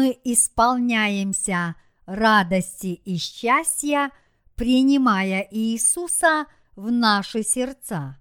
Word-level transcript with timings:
мы 0.00 0.18
исполняемся 0.24 1.76
радости 2.06 3.02
и 3.04 3.18
счастья, 3.18 4.10
принимая 4.54 5.46
Иисуса 5.50 6.46
в 6.74 6.90
наши 6.90 7.42
сердца. 7.42 8.16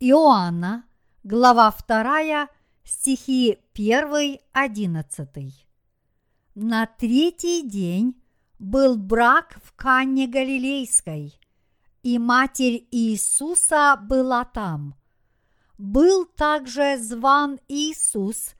Иоанна, 0.00 0.84
глава 1.24 1.74
2, 1.88 2.46
стихи 2.84 3.58
1-11. 3.74 5.52
На 6.56 6.84
третий 6.84 7.66
день 7.66 8.22
был 8.58 8.98
брак 8.98 9.62
в 9.64 9.72
Канне 9.72 10.26
Галилейской, 10.26 11.40
и 12.02 12.18
матерь 12.18 12.86
Иисуса 12.90 13.96
была 13.96 14.44
там. 14.44 14.94
Был 15.78 16.26
также 16.26 16.98
зван 16.98 17.60
Иисус 17.66 18.54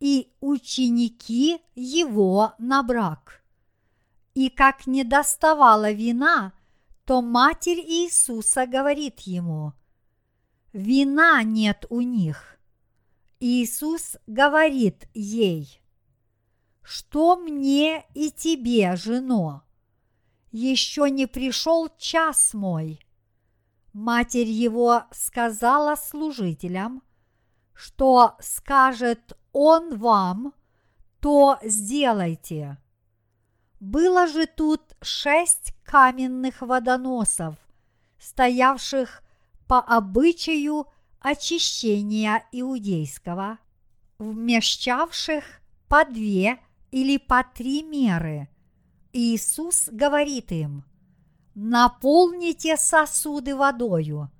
и 0.00 0.32
ученики 0.40 1.60
его 1.74 2.54
на 2.58 2.82
брак. 2.82 3.42
И 4.34 4.50
как 4.50 4.86
не 4.86 5.04
доставала 5.04 5.90
вина, 5.90 6.52
то 7.04 7.22
матерь 7.22 7.80
Иисуса 7.80 8.66
говорит 8.66 9.20
ему, 9.20 9.72
«Вина 10.72 11.42
нет 11.42 11.86
у 11.90 12.00
них». 12.00 12.58
Иисус 13.40 14.16
говорит 14.26 15.08
ей, 15.14 15.80
«Что 16.82 17.36
мне 17.36 18.04
и 18.14 18.30
тебе, 18.30 18.96
жено? 18.96 19.62
Еще 20.52 21.10
не 21.10 21.26
пришел 21.26 21.88
час 21.98 22.52
мой». 22.52 23.00
Матерь 23.92 24.48
его 24.48 25.04
сказала 25.10 25.96
служителям, 25.96 27.02
что 27.74 28.36
скажет 28.40 29.37
он 29.52 29.98
вам, 29.98 30.54
то 31.20 31.58
сделайте. 31.62 32.78
Было 33.80 34.26
же 34.26 34.46
тут 34.46 34.82
шесть 35.00 35.74
каменных 35.84 36.62
водоносов, 36.62 37.56
стоявших 38.18 39.22
по 39.66 39.80
обычаю 39.80 40.86
очищения 41.20 42.44
иудейского, 42.52 43.58
вмещавших 44.18 45.44
по 45.88 46.04
две 46.04 46.58
или 46.90 47.18
по 47.18 47.44
три 47.44 47.82
меры. 47.82 48.48
Иисус 49.12 49.88
говорит 49.90 50.52
им, 50.52 50.84
наполните 51.54 52.76
сосуды 52.76 53.56
водою, 53.56 54.30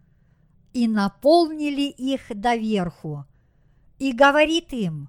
и 0.72 0.86
наполнили 0.86 1.88
их 1.88 2.22
доверху, 2.28 3.24
и 3.98 4.12
говорит 4.12 4.72
им, 4.72 5.08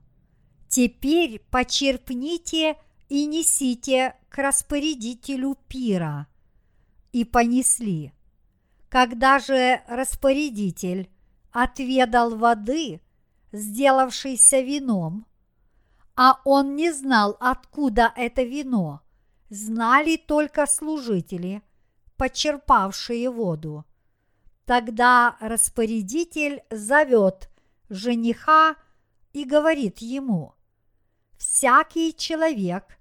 теперь 0.68 1.40
почерпните 1.52 2.78
и 3.10 3.26
несите 3.26 4.16
к 4.30 4.38
распорядителю 4.38 5.58
пира. 5.68 6.28
И 7.12 7.26
понесли. 7.26 8.14
Когда 8.90 9.40
же 9.40 9.82
распорядитель 9.88 11.10
отведал 11.52 12.36
воды, 12.36 13.02
сделавшейся 13.52 14.62
вином, 14.62 15.26
а 16.16 16.40
он 16.44 16.76
не 16.76 16.92
знал, 16.92 17.38
откуда 17.40 18.12
это 18.16 18.44
вино, 18.44 19.02
знали 19.50 20.18
только 20.18 20.66
служители, 20.68 21.64
почерпавшие 22.18 23.30
воду. 23.30 23.86
Тогда 24.66 25.38
распорядитель 25.40 26.62
зовет 26.70 27.49
жениха 27.90 28.76
и 29.34 29.44
говорит 29.44 30.00
ему, 30.00 30.56
«Всякий 31.38 32.16
человек, 32.16 33.00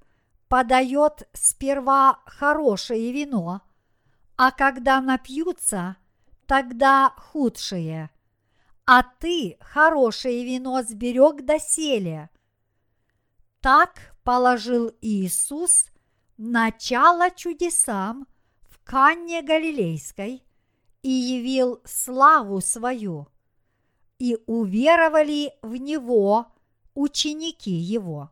подает 0.49 1.29
сперва 1.33 2.21
хорошее 2.27 3.13
вино, 3.13 3.63
а 4.37 4.51
когда 4.51 5.01
напьются, 5.01 5.97
тогда 6.47 7.13
худшее. 7.17 8.11
А 8.87 9.03
ты 9.03 9.59
хорошее 9.61 10.45
вино 10.45 10.83
сберег 10.83 11.45
доселе. 11.45 12.31
Так 13.61 14.17
положил 14.25 14.93
Иисус 15.03 15.71
начало 16.39 17.31
чудесам 17.31 18.27
в 18.71 18.83
Канне 18.85 19.43
Галилейской 19.43 20.43
и 21.03 21.11
явил 21.11 21.83
славу 21.85 22.61
свою, 22.63 23.29
и 24.19 24.39
уверовали 24.47 25.53
в 25.63 25.77
Него 25.77 26.47
ученики 26.95 27.71
Его 27.71 28.31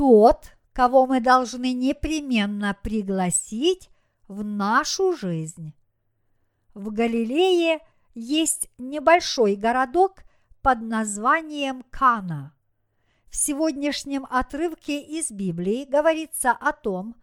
тот, 0.00 0.56
кого 0.72 1.06
мы 1.06 1.20
должны 1.20 1.74
непременно 1.74 2.74
пригласить 2.82 3.90
в 4.28 4.42
нашу 4.42 5.14
жизнь. 5.14 5.74
В 6.72 6.90
Галилее 6.90 7.80
есть 8.14 8.70
небольшой 8.78 9.56
городок 9.56 10.22
под 10.62 10.80
названием 10.80 11.82
Кана. 11.90 12.54
В 13.28 13.36
сегодняшнем 13.36 14.26
отрывке 14.30 15.02
из 15.02 15.30
Библии 15.30 15.84
говорится 15.84 16.52
о 16.52 16.72
том, 16.72 17.14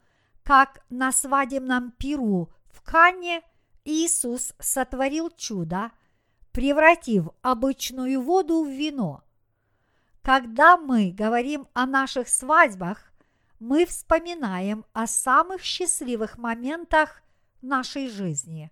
как 0.44 0.85
на 0.91 1.12
свадебном 1.12 1.94
пиру 1.94 2.53
в 2.68 2.84
Кане 2.84 3.41
Иисус 3.85 4.53
сотворил 4.59 5.31
чудо, 5.31 5.89
превратив 6.57 7.29
обычную 7.44 8.19
воду 8.19 8.63
в 8.63 8.68
вино– 8.68 9.23
когда 10.23 10.75
мы 10.75 11.12
говорим 11.12 11.68
о 11.73 11.85
наших 11.85 12.28
свадьбах, 12.28 13.13
мы 13.59 13.85
вспоминаем 13.85 14.84
о 14.91 15.06
самых 15.06 15.62
счастливых 15.62 16.40
моментах 16.40 17.22
нашей 17.62 18.09
жизни. 18.09 18.72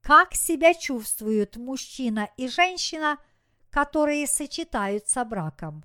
Как 0.00 0.32
себя 0.34 0.72
чувствуют 0.72 1.56
мужчина 1.56 2.30
и 2.38 2.48
женщина, 2.48 3.18
которые 3.68 4.26
сочетаются 4.26 5.24
браком? 5.26 5.84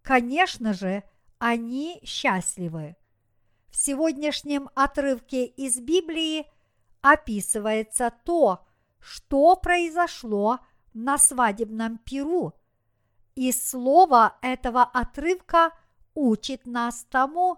Конечно 0.00 0.72
же, 0.74 1.02
они 1.38 2.00
счастливы. 2.04 2.96
В 3.68 3.76
сегодняшнем 3.76 4.70
отрывке 4.76 5.44
из 5.44 5.80
Библии 5.80 6.46
описывается 7.02 8.12
то, 8.24 8.64
что 9.04 9.56
произошло 9.56 10.60
на 10.94 11.18
свадебном 11.18 11.98
пиру– 11.98 12.54
и 13.34 13.50
слово 13.50 14.36
этого 14.42 14.82
отрывка 14.82 15.72
учит 16.14 16.66
нас 16.66 17.04
тому, 17.10 17.56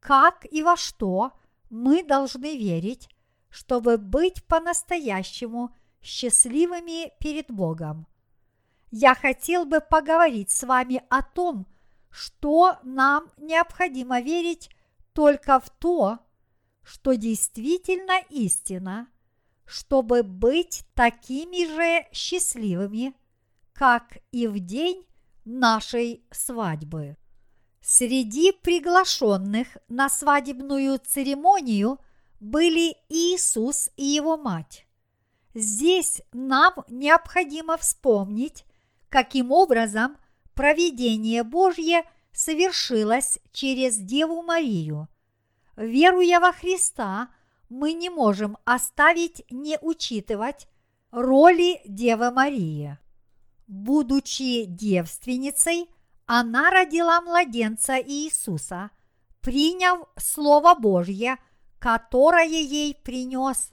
как 0.00 0.46
и 0.50 0.62
во 0.62 0.76
что 0.76 1.32
мы 1.70 2.04
должны 2.04 2.56
верить, 2.56 3.08
чтобы 3.50 3.98
быть 3.98 4.44
по-настоящему 4.44 5.74
счастливыми 6.00 7.12
перед 7.18 7.50
Богом. 7.50 8.06
Я 8.90 9.14
хотел 9.14 9.64
бы 9.64 9.80
поговорить 9.80 10.50
с 10.50 10.62
вами 10.62 11.02
о 11.10 11.22
том, 11.22 11.66
что 12.10 12.78
нам 12.84 13.30
необходимо 13.36 14.20
верить 14.20 14.70
только 15.12 15.58
в 15.58 15.68
то, 15.68 16.20
что 16.84 17.14
действительно 17.14 18.20
истина, 18.30 19.08
чтобы 19.68 20.22
быть 20.22 20.84
такими 20.94 21.66
же 21.66 22.06
счастливыми, 22.12 23.14
как 23.74 24.18
и 24.32 24.46
в 24.46 24.58
день 24.58 25.06
нашей 25.44 26.24
свадьбы. 26.30 27.16
Среди 27.80 28.52
приглашенных 28.52 29.76
на 29.88 30.08
свадебную 30.08 30.98
церемонию 30.98 31.98
были 32.40 32.96
Иисус 33.08 33.90
и 33.96 34.04
его 34.04 34.36
мать. 34.36 34.86
Здесь 35.54 36.22
нам 36.32 36.72
необходимо 36.88 37.76
вспомнить, 37.76 38.64
каким 39.08 39.52
образом 39.52 40.16
провидение 40.54 41.42
Божье 41.42 42.02
совершилось 42.32 43.38
через 43.52 43.96
Деву 43.96 44.42
Марию. 44.42 45.08
Веруя 45.76 46.40
во 46.40 46.52
Христа, 46.52 47.28
мы 47.68 47.92
не 47.92 48.10
можем 48.10 48.56
оставить 48.64 49.44
не 49.50 49.78
учитывать 49.80 50.68
роли 51.10 51.80
Девы 51.86 52.30
Марии. 52.30 52.98
Будучи 53.66 54.64
девственницей, 54.64 55.90
она 56.26 56.70
родила 56.70 57.20
младенца 57.20 57.98
Иисуса, 57.98 58.90
приняв 59.40 60.08
Слово 60.16 60.74
Божье, 60.74 61.36
которое 61.78 62.46
ей 62.46 62.94
принес 62.94 63.70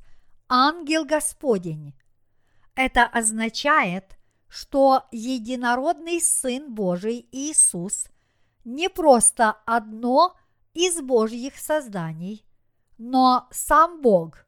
ангел 0.48 1.06
Господень. 1.06 1.94
Это 2.76 3.06
означает, 3.06 4.18
что 4.48 5.04
единородный 5.12 6.22
Сын 6.22 6.74
Божий 6.74 7.28
Иисус 7.32 8.08
не 8.64 8.90
просто 8.90 9.52
одно 9.66 10.36
из 10.74 11.02
Божьих 11.02 11.58
созданий, 11.58 12.46
но 12.98 13.48
сам 13.52 14.02
Бог, 14.02 14.46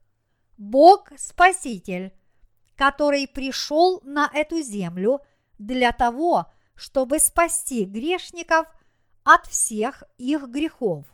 Бог-Спаситель, 0.58 2.14
который 2.76 3.28
пришел 3.28 4.02
на 4.04 4.30
эту 4.34 4.62
землю– 4.62 5.22
для 5.58 5.92
того, 5.92 6.48
чтобы 6.76 7.20
спасти 7.20 7.86
грешников 7.86 8.68
от 9.24 9.46
всех 9.48 10.04
их 10.18 10.48
грехов. 10.48 11.06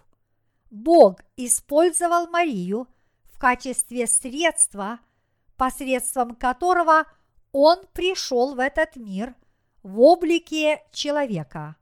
Бог 0.70 1.20
использовал 1.38 2.28
Марию 2.28 2.88
в 3.24 3.40
качестве 3.40 4.08
средства, 4.08 5.00
посредством 5.56 6.36
которого 6.36 7.06
Он 7.52 7.80
пришел 7.94 8.56
в 8.56 8.60
этот 8.60 8.96
мир 8.96 9.36
в 9.84 10.00
облике 10.00 10.84
человека. 10.92 11.76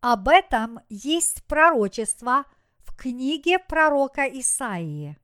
Об 0.00 0.28
этом 0.28 0.80
есть 0.88 1.44
пророчество 1.44 2.44
в 2.84 2.96
книге 2.96 3.58
пророка 3.58 4.26
Исаии. 4.26 5.16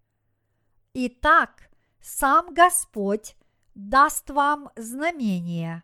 Итак, 0.95 1.71
сам 2.01 2.55
Господь 2.55 3.37
даст 3.75 4.31
вам 4.31 4.71
знамение. 4.77 5.83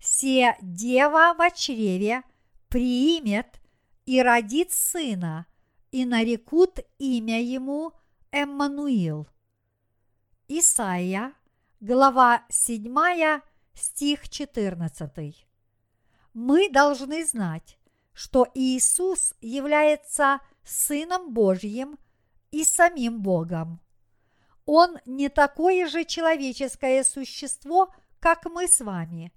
Се 0.00 0.56
дева 0.62 1.34
в 1.38 1.50
чреве 1.54 2.22
примет 2.68 3.60
и 4.06 4.22
родит 4.22 4.72
сына, 4.72 5.46
и 5.90 6.04
нарекут 6.04 6.78
имя 6.98 7.42
ему 7.42 7.92
Эммануил. 8.30 9.26
Исайя, 10.48 11.34
глава 11.80 12.44
7, 12.48 13.40
стих 13.74 14.28
14. 14.28 15.46
Мы 16.34 16.70
должны 16.70 17.24
знать, 17.26 17.78
что 18.12 18.46
Иисус 18.54 19.34
является 19.40 20.40
Сыном 20.70 21.32
Божьим 21.32 21.98
и 22.50 22.64
самим 22.64 23.22
Богом. 23.22 23.80
Он 24.64 24.98
не 25.06 25.28
такое 25.28 25.88
же 25.88 26.04
человеческое 26.04 27.02
существо, 27.04 27.92
как 28.20 28.44
мы 28.46 28.68
с 28.68 28.80
вами, 28.80 29.32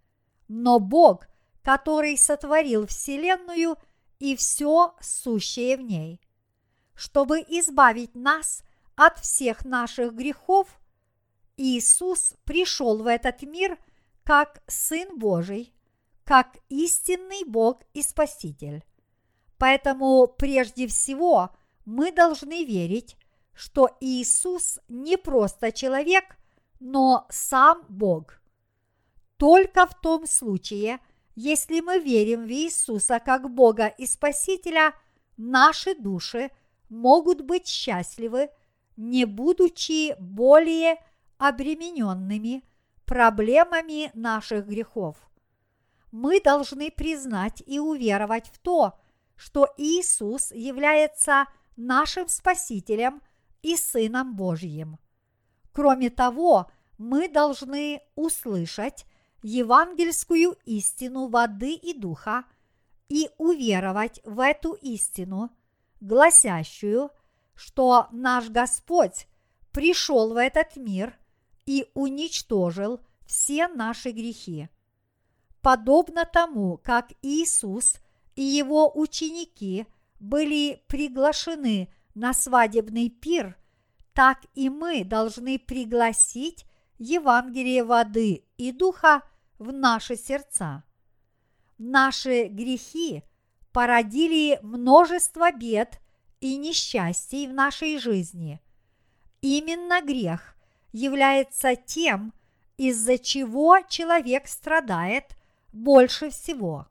но 0.48 0.80
Бог, 0.80 1.28
который 1.62 2.18
сотворил 2.18 2.86
Вселенную 2.88 3.78
и 4.19 4.36
все 4.36 4.94
сущее 5.00 5.78
в 5.78 5.81
ней. 5.81 6.19
Чтобы 6.95 7.39
избавить 7.39 8.13
нас 8.16 8.63
от 8.95 9.19
всех 9.19 9.63
наших 9.66 10.13
грехов, 10.13 10.68
Иисус 11.57 12.36
пришел 12.44 13.01
в 13.01 13.07
этот 13.07 13.42
мир 13.44 13.78
как 14.24 14.62
Сын 14.68 15.18
Божий, 15.18 15.74
как 16.24 16.57
истинный 16.69 17.45
Бог 17.45 17.83
и 17.94 18.04
Спаситель. 18.04 18.83
Поэтому 19.61 20.25
прежде 20.25 20.87
всего 20.87 21.51
мы 21.85 22.11
должны 22.11 22.65
верить, 22.65 23.15
что 23.53 23.95
Иисус 23.99 24.79
не 24.87 25.17
просто 25.19 25.71
человек, 25.71 26.23
но 26.79 27.27
сам 27.29 27.85
Бог. 27.87 28.41
Только 29.37 29.85
в 29.85 29.93
том 30.01 30.25
случае, 30.25 30.99
если 31.35 31.79
мы 31.79 31.99
верим 31.99 32.47
в 32.47 32.51
Иисуса 32.51 33.19
как 33.19 33.53
Бога 33.53 33.85
и 33.85 34.07
Спасителя, 34.07 34.95
наши 35.37 35.93
души 35.93 36.49
могут 36.89 37.41
быть 37.41 37.67
счастливы, 37.67 38.49
не 38.97 39.25
будучи 39.25 40.15
более 40.19 40.95
обремененными 41.37 42.63
проблемами 43.05 44.09
наших 44.15 44.65
грехов. 44.65 45.17
Мы 46.11 46.41
должны 46.41 46.89
признать 46.89 47.61
и 47.67 47.77
уверовать 47.77 48.47
в 48.47 48.57
то, 48.57 48.97
что 49.41 49.67
Иисус 49.77 50.51
является 50.51 51.45
нашим 51.75 52.27
Спасителем– 52.27 53.21
и 53.61 53.75
Сыном 53.75 54.35
Божьим. 54.35 54.97
Кроме 55.71 56.09
того, 56.09 56.69
мы 56.97 57.29
должны 57.29 58.01
услышать 58.15 59.05
евангельскую 59.43 60.57
истину 60.65 61.27
воды 61.27 61.73
и 61.73 61.93
духа 61.93 62.43
и 63.09 63.29
уверовать 63.38 64.21
в 64.23 64.39
эту 64.39 64.73
истину, 64.73 65.49
гласящую, 65.99 67.09
что 67.55 68.07
наш 68.11 68.49
Господь 68.49 69.27
пришел 69.71 70.33
в 70.33 70.37
этот 70.37 70.75
мир 70.75 71.17
и 71.65 71.89
уничтожил 71.94 72.99
все 73.25 73.67
наши 73.67 74.11
грехи. 74.11 74.69
Подобно 75.61 76.25
тому, 76.25 76.77
как 76.77 77.11
Иисус 77.21 77.95
и 78.36 78.42
его 78.42 78.92
ученики 78.94 79.86
были 80.19 80.83
приглашены 80.88 81.92
на 82.13 82.33
свадебный 82.33 83.10
пир, 83.10 83.57
так 84.13 84.39
и 84.54 84.69
мы 84.69 85.04
должны 85.04 85.57
пригласить 85.57 86.66
Евангелие 86.98 87.83
воды 87.83 88.44
и 88.57 88.72
духа 88.72 89.24
в 89.57 89.72
наши 89.72 90.16
сердца. 90.16 90.83
Наши 91.78 92.48
грехи 92.48 93.24
породили 93.72 94.60
множество 94.62 95.51
бед 95.51 96.00
и 96.39 96.57
несчастий 96.57 97.48
в 97.48 97.54
нашей 97.54 97.98
жизни. 97.98 98.60
Именно 99.42 100.01
грех 100.01 100.56
является 100.92 101.75
тем, 101.75 102.33
из-за 102.78 103.18
чего 103.18 103.80
человек 103.88 104.48
страдает 104.48 105.36
больше 105.72 106.30
всего. 106.30 106.88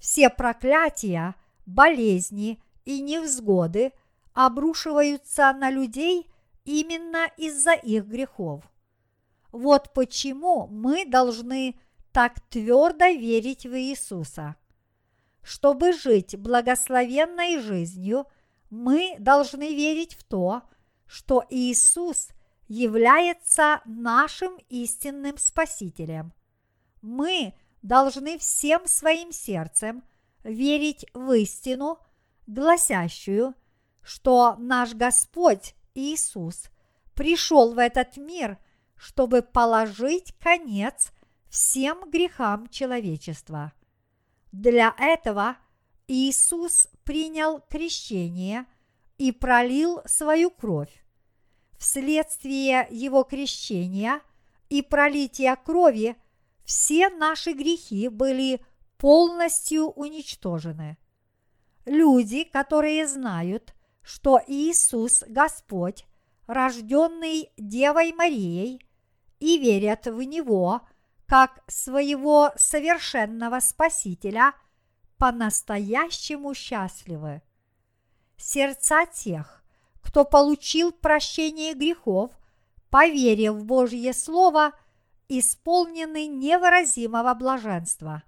Все 0.00 0.30
проклятия, 0.30 1.34
болезни 1.66 2.60
и 2.84 3.00
невзгоды 3.00 3.92
обрушиваются 4.32 5.52
на 5.52 5.70
людей 5.70 6.26
именно 6.64 7.26
из-за 7.36 7.74
их 7.74 8.06
грехов. 8.06 8.64
Вот 9.52 9.92
почему 9.92 10.66
мы 10.68 11.04
должны 11.04 11.78
так 12.12 12.40
твердо 12.48 13.06
верить 13.06 13.66
в 13.66 13.78
Иисуса. 13.78 14.56
Чтобы 15.42 15.92
жить 15.92 16.36
благословенной 16.36 17.58
жизнью, 17.60 18.26
мы 18.70 19.16
должны 19.18 19.74
верить 19.74 20.14
в 20.14 20.24
то, 20.24 20.62
что 21.06 21.44
Иисус 21.50 22.28
является 22.68 23.80
нашим 23.84 24.56
истинным 24.68 25.36
Спасителем. 25.38 26.32
Мы 27.02 27.54
должны 27.82 28.38
всем 28.38 28.86
своим 28.86 29.32
сердцем 29.32 30.02
верить 30.42 31.06
в 31.14 31.32
истину, 31.32 31.98
гласящую, 32.46 33.54
что 34.02 34.56
наш 34.58 34.94
Господь 34.94 35.74
Иисус 35.94 36.70
пришел 37.14 37.74
в 37.74 37.78
этот 37.78 38.16
мир, 38.16 38.58
чтобы 38.96 39.42
положить 39.42 40.34
конец 40.38 41.12
всем 41.48 42.10
грехам 42.10 42.68
человечества. 42.68 43.72
Для 44.52 44.94
этого 44.98 45.56
Иисус 46.08 46.88
принял 47.04 47.60
крещение 47.60 48.66
и 49.18 49.32
пролил 49.32 50.00
свою 50.06 50.50
кровь. 50.50 51.04
Вследствие 51.78 52.86
его 52.90 53.22
крещения 53.24 54.20
и 54.68 54.82
пролития 54.82 55.56
крови 55.56 56.16
все 56.70 57.08
наши 57.08 57.52
грехи 57.52 58.08
были 58.08 58.64
полностью 58.96 59.86
уничтожены. 59.88 60.98
Люди, 61.84 62.44
которые 62.44 63.08
знают– 63.08 63.74
что 64.02 64.40
Иисус 64.46 65.22
Господь, 65.28 66.04
рожденный 66.46 67.52
Девой 67.56 68.12
Марией, 68.12 68.84
и 69.38 69.58
верят 69.58 70.06
в 70.06 70.20
Него 70.22 70.82
как 71.26 71.62
своего 71.68 72.50
совершенного 72.56 73.60
Спасителя, 73.60 74.52
по-настоящему 75.16 76.54
счастливы. 76.54 77.42
Сердца 78.36 79.06
тех, 79.06 79.62
кто 80.00 80.24
получил 80.24 80.92
прощение 80.92 81.74
грехов, 81.74 82.32
поверив 82.88 83.52
в 83.52 83.64
Божье 83.64 84.12
Слово, 84.12 84.72
исполнены 85.30 86.26
невыразимого 86.26 87.32
блаженства, 87.34 88.24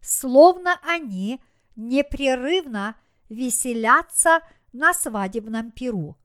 словно 0.00 0.80
они 0.82 1.40
непрерывно 1.76 2.96
веселятся 3.28 4.40
на 4.72 4.92
свадебном 4.92 5.70
пиру. 5.70 6.18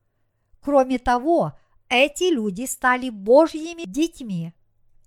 Кроме 0.62 0.98
того, 0.98 1.54
эти 1.90 2.34
люди 2.34 2.66
стали 2.66 3.12
Божьими 3.12 3.84
детьми, 3.86 4.56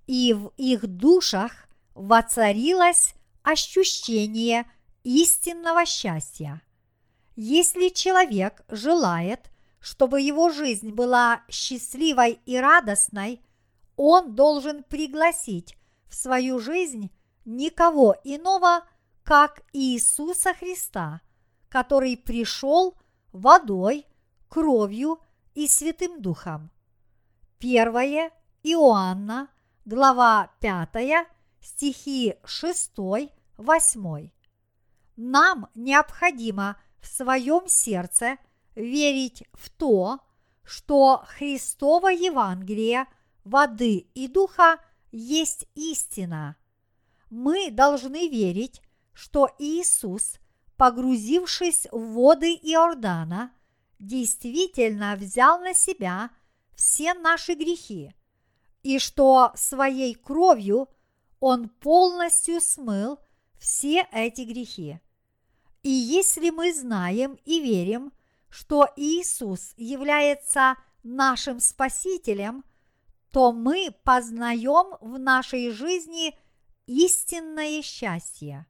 и 0.06 0.32
в 0.32 0.52
их 0.56 0.86
душах 0.86 1.68
воцарилось 1.94 3.14
ощущение 3.42 4.70
истинного 5.02 5.84
счастья. 5.84 6.62
Если 7.34 7.88
человек 7.88 8.62
желает, 8.68 9.50
чтобы 9.80 10.20
его 10.20 10.50
жизнь 10.50 10.90
была 10.90 11.42
счастливой 11.50 12.38
и 12.46 12.56
радостной, 12.56 13.42
он 13.98 14.34
должен 14.34 14.82
пригласить 14.84 15.76
в 16.08 16.14
свою 16.14 16.58
жизнь 16.58 17.10
никого 17.44 18.16
иного, 18.24 18.84
как 19.22 19.62
Иисуса 19.74 20.54
Христа, 20.54 21.20
который 21.68 22.16
пришел– 22.16 22.96
водой, 23.32 24.06
кровью 24.48 25.20
и 25.54 25.66
Святым 25.66 26.20
Духом. 26.22 26.70
Первое 27.58 28.30
Иоанна, 28.62 29.48
глава 29.84 30.50
5, 30.60 31.26
стихи 31.60 32.36
6, 32.44 32.92
8. 33.56 34.30
нам 35.16 35.68
необходимо 35.74 36.80
в 37.00 37.06
своем 37.06 37.68
сердце 37.68 38.38
верить 38.74 39.44
в 39.52 39.70
то, 39.70 40.20
что 40.62 41.24
Христово 41.26 42.08
Евангелие 42.08 43.06
воды 43.48 44.08
и 44.14 44.28
духа 44.28 44.78
есть 45.10 45.66
истина. 45.74 46.56
Мы 47.30 47.70
должны 47.70 48.28
верить, 48.28 48.82
что 49.12 49.48
Иисус, 49.58 50.38
погрузившись 50.76 51.86
в 51.90 52.12
воды 52.14 52.54
Иордана, 52.54 53.52
действительно 53.98 55.16
взял 55.16 55.60
на 55.60 55.74
себя 55.74 56.30
все 56.74 57.14
наши 57.14 57.54
грехи, 57.54 58.14
и 58.82 58.98
что 58.98 59.52
своей 59.56 60.14
кровью 60.14 60.88
Он 61.40 61.68
полностью 61.68 62.60
смыл 62.60 63.18
все 63.58 64.06
эти 64.12 64.42
грехи. 64.42 65.00
И 65.82 65.90
если 65.90 66.50
мы 66.50 66.72
знаем 66.72 67.38
и 67.44 67.60
верим, 67.60 68.12
что 68.50 68.88
Иисус 68.96 69.74
является 69.76 70.76
нашим 71.02 71.60
Спасителем, 71.60 72.64
то 73.32 73.52
мы 73.52 73.94
познаем 74.04 74.96
в 75.00 75.18
нашей 75.18 75.70
жизни 75.70 76.38
истинное 76.86 77.82
счастье. 77.82 78.66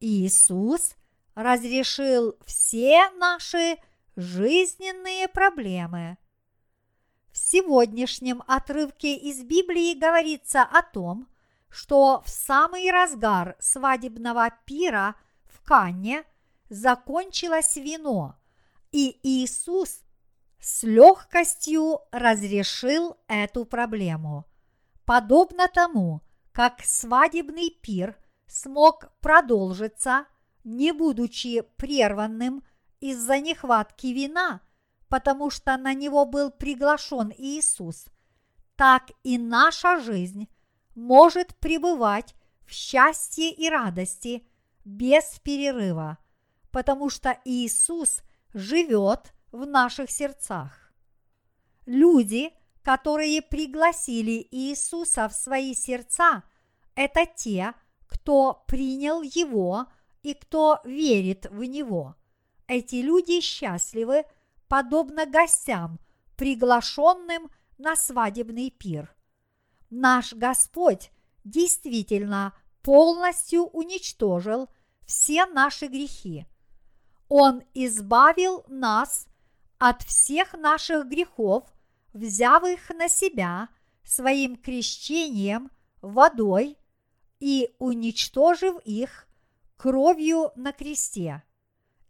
Иисус 0.00 0.94
разрешил 1.34 2.36
все 2.46 3.10
наши 3.10 3.78
жизненные 4.16 5.28
проблемы. 5.28 6.18
В 7.32 7.38
сегодняшнем 7.38 8.42
отрывке 8.46 9.16
из 9.16 9.42
Библии 9.42 9.98
говорится 9.98 10.62
о 10.62 10.82
том, 10.82 11.28
что 11.68 12.22
в 12.24 12.30
самый 12.30 12.90
разгар 12.90 13.56
свадебного 13.60 14.50
пира 14.64 15.14
в 15.44 15.62
Канне 15.64 16.24
закончилось 16.68 17.76
вино, 17.76 18.36
и 18.90 19.18
Иисус 19.22 20.00
с 20.60 20.82
легкостью 20.82 22.00
разрешил 22.10 23.16
эту 23.28 23.64
проблему. 23.64 24.44
Подобно 25.04 25.68
тому, 25.68 26.20
как 26.52 26.82
свадебный 26.84 27.70
пир 27.70 28.16
смог 28.46 29.10
продолжиться, 29.20 30.26
не 30.64 30.92
будучи 30.92 31.62
прерванным 31.76 32.62
из-за 33.00 33.38
нехватки 33.38 34.08
вина, 34.08 34.60
потому 35.08 35.50
что 35.50 35.76
на 35.76 35.94
него 35.94 36.24
был 36.26 36.50
приглашен 36.50 37.32
Иисус, 37.36 38.06
так 38.76 39.10
и 39.22 39.38
наша 39.38 40.00
жизнь 40.00 40.48
может 40.94 41.54
пребывать 41.56 42.34
в 42.66 42.72
счастье 42.72 43.50
и 43.50 43.70
радости 43.70 44.46
без 44.84 45.38
перерыва, 45.42 46.18
потому 46.70 47.08
что 47.08 47.38
Иисус 47.44 48.22
живет 48.52 49.32
в 49.52 49.66
наших 49.66 50.10
сердцах. 50.10 50.92
Люди, 51.86 52.52
которые 52.82 53.42
пригласили 53.42 54.46
Иисуса 54.50 55.28
в 55.28 55.34
свои 55.34 55.74
сердца, 55.74 56.42
это 56.94 57.26
те, 57.26 57.74
кто 58.06 58.64
принял 58.66 59.22
Его 59.22 59.86
и 60.22 60.34
кто 60.34 60.80
верит 60.84 61.46
в 61.50 61.62
Него. 61.64 62.16
Эти 62.66 62.96
люди 62.96 63.40
счастливы, 63.40 64.24
подобно 64.68 65.26
гостям, 65.26 65.98
приглашенным 66.36 67.50
на 67.78 67.96
свадебный 67.96 68.70
пир. 68.70 69.14
Наш 69.90 70.34
Господь 70.34 71.10
действительно 71.44 72.54
полностью 72.82 73.64
уничтожил 73.64 74.68
все 75.06 75.46
наши 75.46 75.86
грехи. 75.86 76.46
Он 77.28 77.62
избавил 77.74 78.64
нас 78.68 79.26
от 79.78 80.02
всех 80.02 80.54
наших 80.54 81.06
грехов, 81.06 81.64
взяв 82.12 82.64
их 82.64 82.90
на 82.90 83.08
себя 83.08 83.68
своим 84.04 84.56
крещением 84.56 85.70
водой 86.00 86.78
и 87.40 87.74
уничтожив 87.78 88.78
их 88.84 89.28
кровью 89.76 90.52
на 90.56 90.72
кресте. 90.72 91.42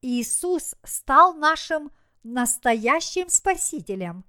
Иисус 0.01 0.75
стал 0.85 1.35
нашим 1.35 1.91
настоящим 2.23 3.29
Спасителем, 3.29 4.25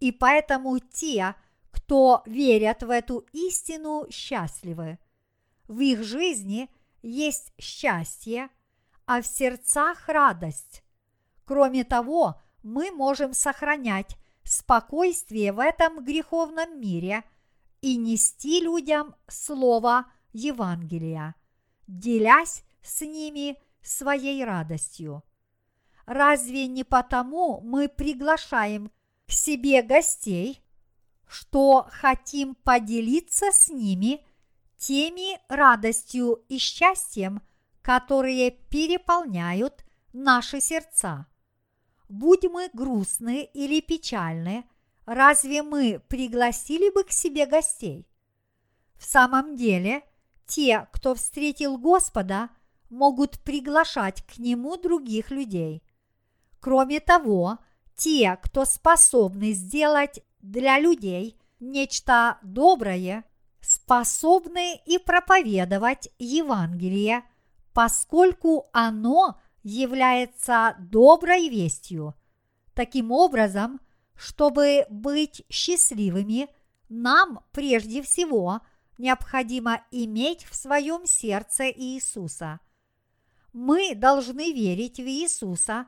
и 0.00 0.10
поэтому 0.12 0.78
те, 0.78 1.34
кто 1.70 2.22
верят 2.26 2.82
в 2.82 2.90
эту 2.90 3.26
истину, 3.32 4.06
счастливы. 4.10 4.98
В 5.68 5.80
их 5.80 6.02
жизни 6.02 6.68
есть 7.02 7.52
счастье, 7.58 8.50
а 9.06 9.22
в 9.22 9.26
сердцах 9.26 10.08
радость. 10.08 10.82
Кроме 11.44 11.84
того, 11.84 12.40
мы 12.62 12.90
можем 12.90 13.32
сохранять 13.32 14.16
спокойствие 14.44 15.52
в 15.52 15.58
этом 15.58 16.04
греховном 16.04 16.80
мире 16.80 17.24
и 17.80 17.96
нести 17.96 18.60
людям 18.60 19.14
Слово 19.28 20.06
Евангелия, 20.32 21.34
делясь 21.86 22.64
с 22.82 23.00
ними 23.02 23.58
своей 23.82 24.44
радостью. 24.44 25.22
Разве 26.06 26.66
не 26.66 26.84
потому 26.84 27.60
мы 27.60 27.88
приглашаем 27.88 28.90
к 29.26 29.32
себе 29.32 29.82
гостей, 29.82 30.62
что 31.26 31.86
хотим 31.90 32.54
поделиться 32.54 33.50
с 33.52 33.68
ними 33.68 34.24
теми 34.76 35.38
радостью 35.48 36.44
и 36.48 36.58
счастьем, 36.58 37.40
которые 37.80 38.50
переполняют 38.50 39.84
наши 40.12 40.60
сердца? 40.60 41.26
Будь 42.12 42.44
мы 42.44 42.68
грустны 42.74 43.48
или 43.54 43.80
печальны, 43.80 44.64
разве 45.06 45.62
мы 45.62 45.98
пригласили 46.08 46.90
бы 46.90 47.04
к 47.04 47.10
себе 47.10 47.46
гостей? 47.46 48.06
В 48.96 49.04
самом 49.06 49.56
деле, 49.56 50.02
те, 50.44 50.88
кто 50.92 51.14
встретил 51.14 51.78
Господа, 51.78 52.50
могут 52.90 53.40
приглашать 53.40 54.22
к 54.26 54.36
Нему 54.36 54.76
других 54.76 55.30
людей. 55.30 55.82
Кроме 56.60 57.00
того, 57.00 57.60
те, 57.96 58.38
кто 58.42 58.66
способны 58.66 59.52
сделать 59.52 60.20
для 60.42 60.78
людей 60.78 61.40
нечто 61.60 62.36
доброе, 62.42 63.24
способны 63.62 64.78
и 64.84 64.98
проповедовать 64.98 66.10
Евангелие, 66.18 67.24
поскольку 67.72 68.66
оно 68.74 69.40
является 69.62 70.76
доброй 70.78 71.48
вестью. 71.48 72.14
Таким 72.74 73.10
образом, 73.10 73.80
чтобы 74.14 74.86
быть 74.90 75.44
счастливыми, 75.48 76.48
нам 76.88 77.44
прежде 77.52 78.02
всего 78.02 78.60
необходимо 78.98 79.82
иметь 79.90 80.44
в 80.44 80.54
своем 80.54 81.06
сердце 81.06 81.70
Иисуса. 81.70 82.60
Мы 83.52 83.94
должны 83.94 84.52
верить 84.52 84.98
в 84.98 85.02
Иисуса, 85.02 85.86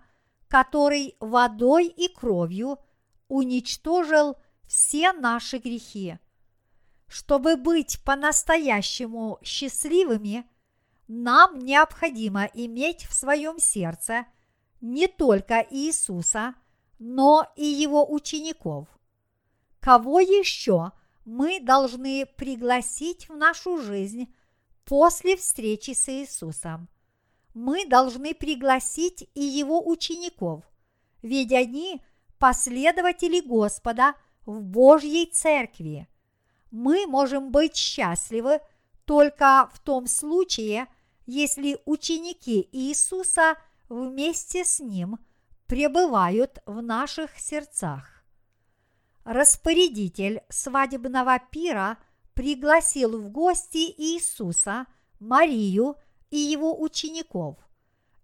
который 0.48 1.16
водой 1.20 1.86
и 1.86 2.08
кровью 2.08 2.78
уничтожил 3.28 4.36
все 4.66 5.12
наши 5.12 5.58
грехи. 5.58 6.18
Чтобы 7.06 7.56
быть 7.56 8.02
по-настоящему 8.04 9.38
счастливыми– 9.42 10.48
нам 11.08 11.58
необходимо 11.58 12.44
иметь 12.54 13.04
в 13.04 13.14
своем 13.14 13.58
сердце 13.58 14.26
не 14.80 15.06
только 15.06 15.66
Иисуса, 15.70 16.54
но 16.98 17.46
и 17.56 17.64
его 17.64 18.10
учеников. 18.10 18.88
Кого 19.80 20.20
еще 20.20 20.92
мы 21.24 21.60
должны 21.60 22.26
пригласить 22.26 23.28
в 23.28 23.36
нашу 23.36 23.78
жизнь 23.78 24.34
после 24.84 25.36
встречи 25.36 25.92
с 25.92 26.08
Иисусом? 26.08 26.88
Мы 27.52 27.86
должны 27.86 28.34
пригласить 28.34 29.28
и 29.34 29.42
его 29.42 29.86
учеников, 29.86 30.64
ведь 31.22 31.52
они 31.52 32.02
последователи 32.38 33.40
Господа 33.40 34.14
в 34.44 34.62
Божьей 34.62 35.26
Церкви. 35.26 36.08
Мы 36.70 37.06
можем 37.06 37.52
быть 37.52 37.76
счастливы 37.76 38.60
только 39.06 39.70
в 39.72 39.80
том 39.80 40.06
случае, 40.06 40.86
если 41.26 41.78
ученики 41.84 42.68
Иисуса 42.72 43.56
вместе 43.88 44.64
с 44.64 44.80
Ним 44.80 45.18
пребывают 45.66 46.58
в 46.66 46.82
наших 46.82 47.38
сердцах. 47.38 48.24
Распорядитель 49.24 50.42
свадебного 50.50 51.38
пира 51.50 51.98
пригласил 52.34 53.20
в 53.20 53.30
гости 53.30 53.92
Иисуса, 53.96 54.86
Марию 55.18 55.96
и 56.30 56.36
его 56.36 56.78
учеников, 56.80 57.56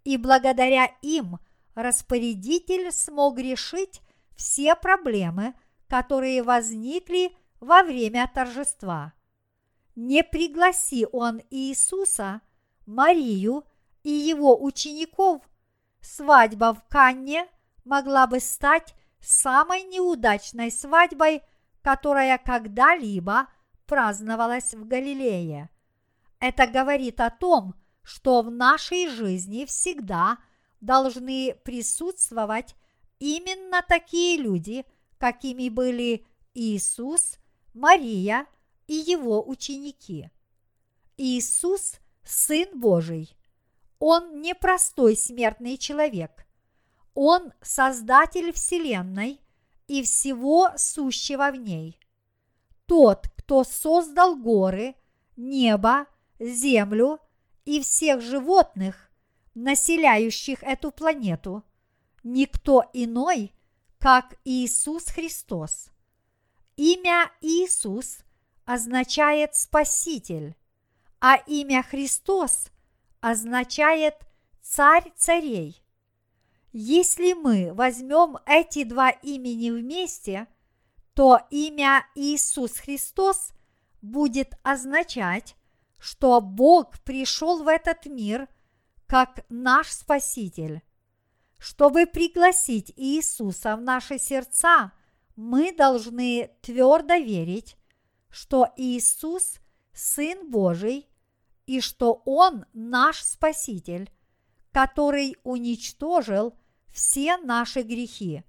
и 0.04 0.16
благодаря 0.16 0.86
им 1.00 1.38
распорядитель 1.74 2.92
смог 2.92 3.38
решить 3.38 4.02
все 4.36 4.74
проблемы, 4.74 5.54
которые 5.88 6.42
возникли 6.42 7.32
во 7.60 7.82
время 7.82 8.30
торжества. 8.34 9.12
Не 10.02 10.24
пригласи 10.24 11.06
он 11.12 11.42
Иисуса– 11.50 12.40
Марию 12.86 13.66
и 14.02 14.08
его 14.08 14.58
учеников, 14.64 15.42
свадьба 16.00 16.72
в 16.72 16.82
Канне 16.88 17.46
могла 17.84 18.26
бы 18.26 18.40
стать 18.40 18.94
самой 19.20 19.82
неудачной 19.82 20.70
свадьбой, 20.70 21.42
которая 21.82 22.38
когда-либо 22.38 23.48
праздновалась 23.84 24.72
в 24.72 24.88
Галилее. 24.88 25.68
Это 26.38 26.66
говорит 26.66 27.20
о 27.20 27.28
том, 27.28 27.74
что 28.02 28.40
в 28.40 28.50
нашей 28.50 29.06
жизни 29.06 29.66
всегда 29.66 30.38
должны 30.80 31.54
присутствовать 31.62 32.74
именно 33.18 33.84
такие 33.86 34.40
люди, 34.40 34.86
какими 35.18 35.68
были 35.68 36.26
Иисус, 36.54 37.36
Мария 37.74 38.46
и 38.90 38.94
его 38.94 39.48
ученики. 39.48 40.32
Иисус– 41.16 42.00
Сын 42.24 42.68
Божий. 42.80 43.36
Он 44.00 44.40
не 44.40 44.52
простой 44.52 45.16
смертный 45.16 45.78
человек. 45.78 46.44
Он– 47.14 47.52
Создатель 47.62 48.52
Вселенной 48.52 49.40
и 49.86 50.02
всего 50.02 50.70
сущего 50.76 51.52
в 51.52 51.54
ней. 51.54 52.00
Тот, 52.86 53.28
кто 53.36 53.62
создал 53.62 54.34
горы, 54.34 54.96
небо, 55.36 56.06
землю 56.40 57.20
и 57.64 57.80
всех 57.80 58.20
животных, 58.20 59.12
населяющих 59.54 60.64
эту 60.64 60.90
планету, 60.90 61.62
никто 62.24 62.90
иной, 62.92 63.54
как 64.00 64.34
Иисус 64.44 65.04
Христос. 65.04 65.90
Имя 66.74 67.30
Иисус 67.40 68.24
означает 68.70 69.56
Спаситель, 69.56 70.54
а 71.20 71.34
имя 71.34 71.82
Христос 71.82 72.68
означает 73.20 74.14
Царь 74.62 75.12
царей. 75.16 75.82
Если 76.72 77.32
мы 77.32 77.74
возьмем 77.74 78.38
эти 78.46 78.84
два 78.84 79.10
имени 79.10 79.70
вместе, 79.70 80.46
то 81.14 81.40
имя 81.50 82.06
Иисус 82.14 82.78
Христос 82.78 83.50
будет 84.02 84.54
означать, 84.62 85.56
что 85.98 86.40
Бог 86.40 87.00
пришел 87.00 87.64
в 87.64 87.66
этот 87.66 88.06
мир 88.06 88.46
как 89.06 89.44
наш 89.48 89.88
Спаситель. 89.88 90.80
Чтобы 91.58 92.06
пригласить 92.06 92.92
Иисуса 92.96 93.74
в 93.74 93.80
наши 93.80 94.16
сердца, 94.20 94.92
мы 95.34 95.72
должны 95.72 96.52
твердо 96.62 97.16
верить, 97.16 97.76
что 98.30 98.68
Иисус– 98.76 99.58
Сын 99.92 100.50
Божий 100.50 101.08
и 101.66 101.80
что 101.80 102.22
Он 102.24 102.64
наш 102.72 103.22
Спаситель, 103.22 104.10
который 104.72 105.36
уничтожил 105.42 106.54
все 106.90 107.36
наши 107.36 107.82
грехи. 107.82 108.42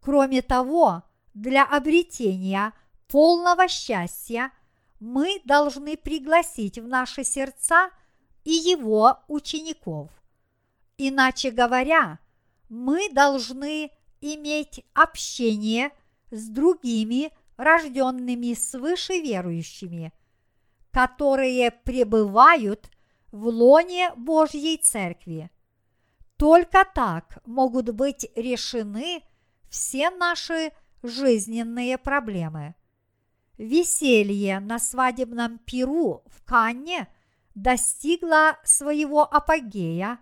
Кроме 0.00 0.42
того, 0.42 1.02
для 1.34 1.64
обретения 1.64 2.72
полного 3.08 3.68
счастья 3.68 4.52
мы 5.00 5.40
должны 5.44 5.96
пригласить 5.96 6.78
в 6.78 6.86
наши 6.86 7.24
сердца 7.24 7.90
и 8.44 8.52
его 8.52 9.18
учеников. 9.28 10.10
Иначе 10.96 11.50
говоря, 11.50 12.18
мы 12.68 13.10
должны 13.12 13.90
иметь 14.20 14.84
общение 14.94 15.90
с 16.30 16.48
другими 16.48 17.32
рожденными 17.58 18.54
свыше 18.54 19.20
верующими, 19.20 20.12
которые 20.90 21.70
пребывают 21.70 22.90
в 23.30 23.48
лоне 23.48 24.12
Божьей 24.16 24.78
Церкви. 24.78 25.50
Только 26.38 26.86
так 26.94 27.40
могут 27.44 27.90
быть 27.90 28.30
решены 28.36 29.22
все 29.68 30.08
наши 30.10 30.72
жизненные 31.02 31.98
проблемы. 31.98 32.74
Веселье 33.58 34.60
на 34.60 34.78
свадебном 34.78 35.58
пиру 35.58 36.22
в 36.26 36.44
Канне 36.44 37.08
достигло 37.56 38.56
своего 38.62 39.22
апогея, 39.22 40.20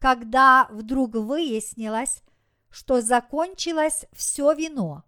когда 0.00 0.66
вдруг 0.68 1.14
выяснилось, 1.14 2.24
что 2.70 3.00
закончилось 3.00 4.06
все 4.12 4.52
вино. 4.52 5.04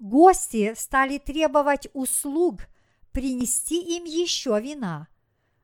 Гости 0.00 0.74
стали 0.74 1.18
требовать 1.18 1.86
услуг 1.92 2.62
принести 3.12 3.96
им 3.96 4.04
еще 4.04 4.60
вина, 4.60 5.06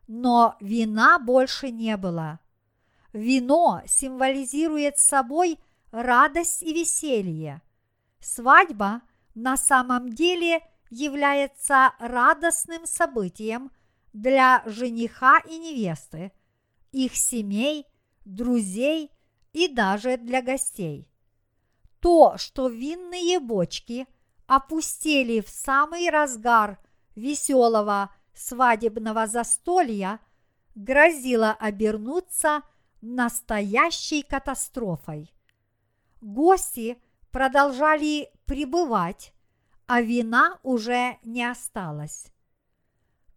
но 0.06 0.56
вина 0.60 1.18
больше 1.18 1.72
не 1.72 1.96
было– 1.96 2.38
Вино 3.16 3.80
символизирует 3.86 4.98
собой 4.98 5.58
радость 5.90 6.62
и 6.62 6.74
веселье. 6.74 7.62
Свадьба 8.20 9.00
на 9.34 9.56
самом 9.56 10.10
деле 10.10 10.60
является 10.90 11.94
радостным 11.98 12.84
событием 12.84 13.70
для 14.12 14.62
жениха 14.66 15.38
и 15.48 15.56
невесты, 15.56 16.30
их 16.92 17.16
семей, 17.16 17.86
друзей 18.26 19.10
и 19.54 19.66
даже 19.66 20.18
для 20.18 20.42
гостей. 20.42 21.08
То, 22.00 22.36
что 22.36 22.68
винные 22.68 23.40
бочки 23.40 24.06
опустили 24.46 25.40
в 25.40 25.48
самый 25.48 26.10
разгар 26.10 26.78
веселого 27.14 28.14
свадебного 28.34 29.26
застолья, 29.26 30.20
грозило 30.74 31.52
обернуться– 31.52 32.62
настоящей 33.00 34.22
катастрофой. 34.22 35.32
Гости 36.20 37.00
продолжали 37.30 38.30
пребывать, 38.46 39.32
а 39.86 40.00
вина 40.00 40.58
уже 40.62 41.18
не 41.22 41.44
осталось. 41.44 42.32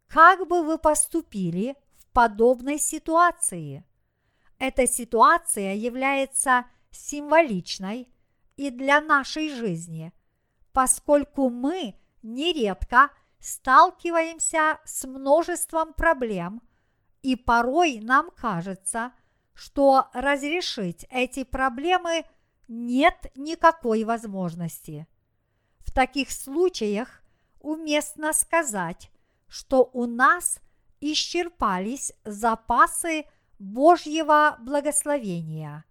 Как 0.08 0.48
бы 0.48 0.63
вы 0.63 0.78
поступили 0.78 1.76
в 1.98 2.08
подобной 2.12 2.80
ситуации? 2.80 3.86
Эта 4.58 4.88
ситуация 4.88 5.76
является 5.76 6.65
символичной 6.91 8.10
и 8.58 8.72
для 8.72 9.00
нашей 9.00 9.54
жизни, 9.54 10.12
поскольку 10.80 11.50
мы 11.50 11.94
нередко 12.22 13.10
сталкиваемся 13.42 14.80
с 14.86 15.06
множеством 15.06 15.92
проблем, 15.94 16.62
и 17.22 17.36
порой 17.36 18.00
нам 18.00 18.32
кажется, 18.32 19.12
что 19.54 20.08
разрешить 20.13 21.06
эти 21.10 21.44
проблемы 21.44 22.24
нет 22.70 23.30
никакой 23.36 24.06
возможности. 24.06 25.06
В 25.80 25.92
таких 25.92 26.32
случаях 26.32 27.24
уместно 27.60 28.32
сказать, 28.32 29.12
что 29.50 29.89
у 29.92 30.06
нас 30.06 30.62
исчерпались 31.02 32.13
запасы 32.24 33.26
Божьего 33.60 34.56
благословения. 34.62 35.84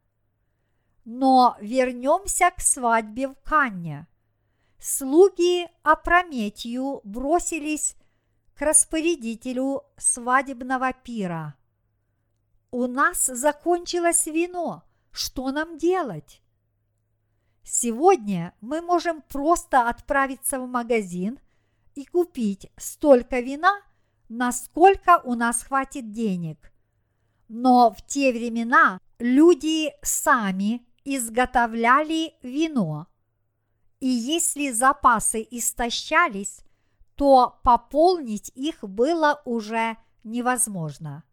Но 1.05 1.59
вернемся 1.61 2.51
к 2.57 2.63
свадьбе 2.63 3.29
в 3.29 3.35
Канне. 3.45 4.07
Слуги 4.81 5.69
опрометью 5.83 7.01
бросились 7.03 7.97
к 8.55 8.63
распорядителю 8.63 9.83
свадебного 9.97 10.93
пира. 10.93 11.57
У 12.71 12.87
нас 12.87 13.27
закончилось 13.27 14.27
вино. 14.27 14.85
Что 15.11 15.51
нам 15.51 15.79
делать? 15.79 16.43
Сегодня 17.65 18.55
мы 18.61 18.81
можем 18.81 19.21
просто 19.23 19.89
отправиться 19.89 20.61
в 20.61 20.69
магазин 20.69 21.41
и 21.95 22.05
купить 22.05 22.71
столько 22.77 23.41
вина, 23.41 23.83
насколько 24.29 25.21
у 25.25 25.35
нас 25.35 25.65
хватит 25.65 26.13
денег. 26.13 26.73
Но 27.49 27.91
в 27.91 28.07
те 28.07 28.33
времена 28.33 29.01
люди 29.19 29.93
сами 30.03 30.87
изготовляли 31.05 32.35
вино. 32.43 33.09
И 34.01 34.07
если 34.07 34.71
запасы 34.71 35.47
истощались, 35.51 36.61
то 37.17 37.59
пополнить 37.65 38.51
их 38.55 38.83
было 38.83 39.43
уже 39.45 39.97
невозможно. 40.23 41.25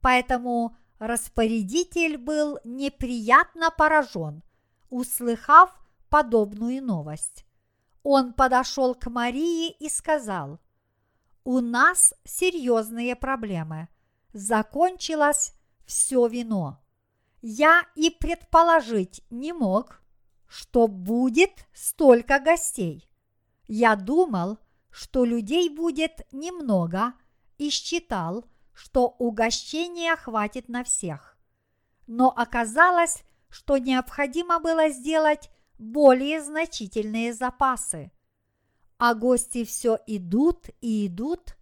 Поэтому 0.00 0.76
распорядитель 0.98 2.16
был 2.16 2.58
неприятно 2.62 3.70
поражен, 3.70 4.42
услыхав 4.88 5.70
подобную 6.08 6.82
новость. 6.82 7.44
Он 8.02 8.32
подошел 8.32 8.94
к 8.94 9.10
Марии 9.10 9.70
и 9.70 9.88
сказал, 9.88 10.60
«У 11.44 11.60
нас 11.60 12.14
серьезные 12.24 13.16
проблемы. 13.16 13.88
Закончилось 14.32 15.54
все 15.86 16.26
вино. 16.28 16.80
Я 17.42 17.82
и 17.94 18.10
предположить 18.10 19.24
не 19.30 19.52
мог, 19.52 20.02
что 20.50 20.88
будет 20.88 21.64
столько 21.72 22.40
гостей. 22.40 23.08
Я 23.68 23.94
думал, 23.94 24.58
что 24.90 25.24
людей 25.24 25.70
будет 25.70 26.26
немного, 26.32 27.14
и 27.56 27.70
считал, 27.70 28.44
что 28.72 29.06
угощения 29.06 30.16
хватит 30.16 30.68
на 30.68 30.82
всех. 30.82 31.38
Но 32.08 32.30
оказалось, 32.36 33.22
что 33.48 33.78
необходимо 33.78 34.58
было 34.58 34.88
сделать 34.88 35.50
более 35.78 36.42
значительные 36.42 37.32
запасы. 37.32 38.10
А 38.98 39.14
гости 39.14 39.64
все 39.64 39.98
идут 40.08 40.70
и 40.80 41.06
идут. 41.06 41.56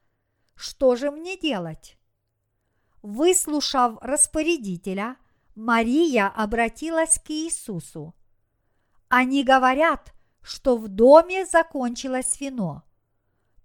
Что 0.54 0.96
же 0.96 1.10
мне 1.10 1.36
делать? 1.36 1.98
Выслушав 3.02 3.98
распорядителя, 4.00 5.16
Мария 5.54 6.28
обратилась 6.28 7.18
к 7.18 7.30
Иисусу. 7.30 8.14
Они 9.08 9.42
говорят, 9.42 10.12
что 10.42 10.76
в 10.76 10.88
доме 10.88 11.46
закончилось 11.46 12.40
вино. 12.40 12.82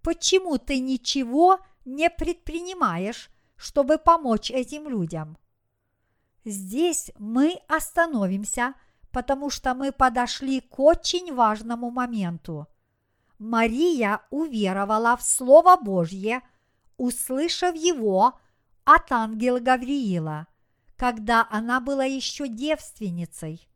Почему 0.02 0.58
ты 0.58 0.80
ничего 0.80 1.60
не 1.86 2.10
предпринимаешь, 2.10 3.30
чтобы 3.56 3.98
помочь 3.98 4.52
этим 4.52 4.88
людям? 4.88 5.38
Здесь 6.46 7.12
мы 7.18 7.60
остановимся, 7.68 8.74
потому 9.12 9.50
что 9.50 9.74
мы 9.74 9.92
подошли 9.92 10.60
к 10.60 10.80
очень 10.80 11.34
важному 11.34 11.90
моменту. 11.90 12.68
Мария 13.38 14.22
уверовала 14.30 15.16
в 15.16 15.24
Слово 15.24 15.78
Божье, 15.78 16.42
услышав 16.98 17.76
его 17.76 18.40
от 18.86 19.12
ангела 19.12 19.60
Гавриила, 19.60 20.48
когда 20.98 21.48
она 21.50 21.80
была 21.80 22.06
еще 22.06 22.48
девственницей. 22.48 23.68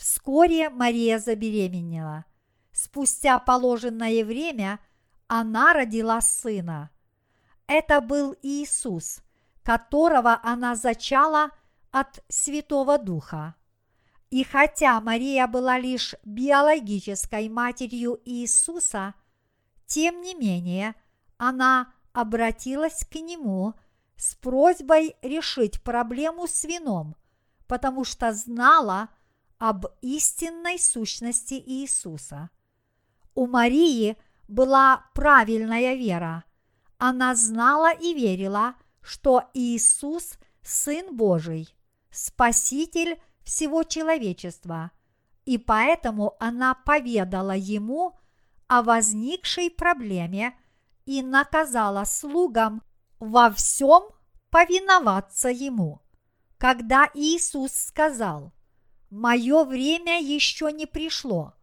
Вскоре 0.00 0.70
Мария 0.70 1.18
забеременела. 1.18 2.24
Спустя 2.72 3.38
положенное 3.38 4.24
время 4.24 4.80
она 5.26 5.74
родила 5.74 6.22
сына. 6.22 6.88
Это 7.66 8.00
был 8.00 8.34
Иисус, 8.40 9.20
которого 9.62 10.40
она 10.42 10.74
зачала 10.74 11.50
от 11.90 12.24
Святого 12.28 12.96
Духа. 12.96 13.56
И 14.30 14.42
хотя 14.42 14.98
Мария 15.02 15.46
была 15.46 15.78
лишь 15.78 16.14
биологической 16.24 17.50
матерью 17.50 18.22
Иисуса, 18.24 19.12
тем 19.84 20.22
не 20.22 20.34
менее 20.34 20.94
она 21.36 21.92
обратилась 22.14 23.04
к 23.04 23.16
нему 23.16 23.74
с 24.16 24.34
просьбой 24.36 25.14
решить 25.20 25.82
проблему 25.82 26.46
с 26.46 26.64
вином, 26.64 27.16
потому 27.66 28.06
что 28.06 28.32
знала 28.32 29.10
об 29.60 29.84
истинной 30.00 30.78
сущности 30.78 31.54
Иисуса. 31.54 32.48
У 33.34 33.46
Марии 33.46 34.16
была 34.48 35.04
правильная 35.14 35.94
вера. 35.94 36.44
Она 36.96 37.34
знала 37.34 37.92
и 37.92 38.14
верила, 38.14 38.74
что 39.02 39.44
Иисус– 39.54 40.38
Сын 40.62 41.14
Божий, 41.16 41.74
Спаситель 42.10 43.20
всего 43.42 43.82
человечества, 43.82 44.92
и 45.44 45.58
поэтому 45.58 46.36
она 46.40 46.74
поведала 46.74 47.54
ему 47.54 48.18
о 48.66 48.82
возникшей 48.82 49.70
проблеме 49.70 50.58
и 51.04 51.22
наказала 51.22 52.04
слугам 52.04 52.82
во 53.18 53.50
всем 53.50 54.04
повиноваться 54.50 55.48
ему. 55.48 56.00
Когда 56.56 57.10
Иисус 57.14 57.72
сказал, 57.72 58.52
«Мое 59.10 59.64
время 59.64 60.20
еще 60.20 60.72
не 60.72 60.86
пришло», 60.86 61.54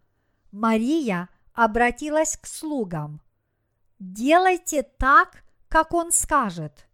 Мария 0.51 1.29
обратилась 1.53 2.37
к 2.37 2.45
слугам. 2.45 3.21
«Делайте 3.99 4.83
так, 4.83 5.43
как 5.69 5.93
Он 5.93 6.11
скажет». 6.11 6.87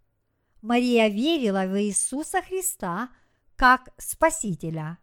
Мария 0.62 1.10
верила 1.10 1.66
в 1.66 1.78
Иисуса 1.82 2.42
Христа– 2.42 3.10
как 3.56 3.90
Спасителя. 3.98 4.98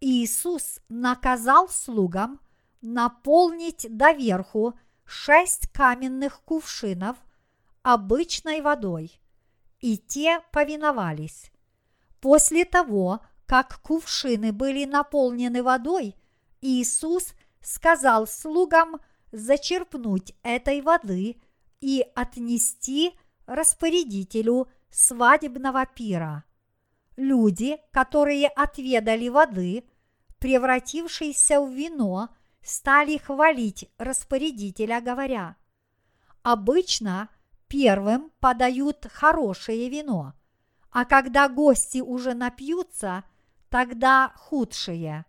Иисус 0.00 0.80
наказал 0.88 1.68
слугам 1.68 2.40
наполнить 2.80 3.86
доверху 3.88 4.78
шесть 5.04 5.68
каменных 5.68 6.40
кувшинов 6.42 7.16
обычной 7.82 8.60
водой, 8.60 9.20
и 9.80 9.96
те 9.96 10.40
повиновались. 10.52 11.50
После 12.20 12.64
того, 12.64 13.20
как 13.48 13.80
кувшины 13.80 14.52
были 14.52 14.84
наполнены 14.84 15.62
водой, 15.62 16.14
Иисус 16.60 17.32
сказал 17.62 18.26
слугам 18.26 19.00
зачерпнуть 19.32 20.34
этой 20.42 20.82
воды 20.82 21.40
и 21.80 22.04
отнести 22.14 23.18
распорядителю 23.46 24.68
свадебного 24.90 25.86
пира. 25.86 26.44
Люди, 27.16 27.78
которые 27.90 28.48
отведали 28.48 29.30
воды, 29.30 29.84
превратившейся 30.38 31.58
в 31.58 31.72
вино, 31.72 32.28
стали 32.62 33.16
хвалить 33.16 33.90
распорядителя, 33.96 35.00
говоря, 35.00 35.56
обычно 36.42 37.30
первым 37.66 38.30
подают 38.40 39.06
хорошее 39.10 39.88
вино, 39.88 40.34
а 40.90 41.06
когда 41.06 41.48
гости 41.48 42.02
уже 42.02 42.34
напьются, 42.34 43.24
тогда 43.70 44.32
худшее. 44.36 45.24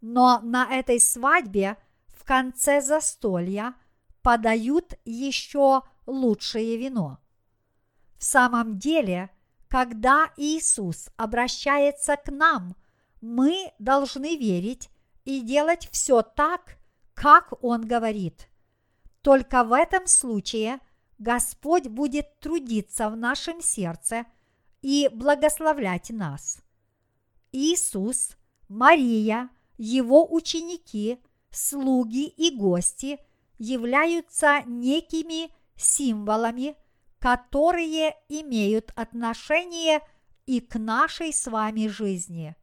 Но 0.00 0.40
на 0.42 0.66
этой 0.66 1.00
свадьбе 1.00 1.76
в 2.08 2.24
конце 2.24 2.80
застолья 2.80 3.74
подают 4.22 4.94
еще 5.04 5.82
лучшее 6.06 6.76
вино. 6.76 7.18
В 8.18 8.24
самом 8.24 8.78
деле– 8.78 9.30
когда 9.68 10.32
Иисус 10.38 11.10
обращается 11.16 12.16
к 12.16 12.30
нам, 12.30 12.74
мы 13.20 13.72
должны 13.78 14.36
верить 14.36 14.88
и 15.24 15.40
делать 15.40 15.88
все 15.92 16.22
так, 16.22 16.78
как 17.12 17.52
Он 17.62 17.86
говорит. 17.86 18.48
Только 19.20 19.64
в 19.64 19.72
этом 19.74 20.06
случае 20.06 20.80
Господь 21.18 21.88
будет 21.88 22.40
трудиться 22.40 23.10
в 23.10 23.16
нашем 23.16 23.60
сердце 23.60 24.24
и 24.80 25.10
благословлять 25.12 26.10
нас. 26.10 26.62
Иисус, 27.52 28.36
Мария, 28.68 29.50
его 29.76 30.26
ученики, 30.32 31.18
слуги 31.50 32.26
и 32.26 32.54
гости 32.56 33.18
являются 33.58 34.62
некими 34.66 35.50
символами– 35.76 36.76
которые 37.18 38.16
имеют 38.28 38.92
отношение 38.94 40.00
и 40.46 40.60
к 40.60 40.78
нашей 40.78 41.32
с 41.32 41.46
вами 41.46 41.88
жизни. 41.88 42.54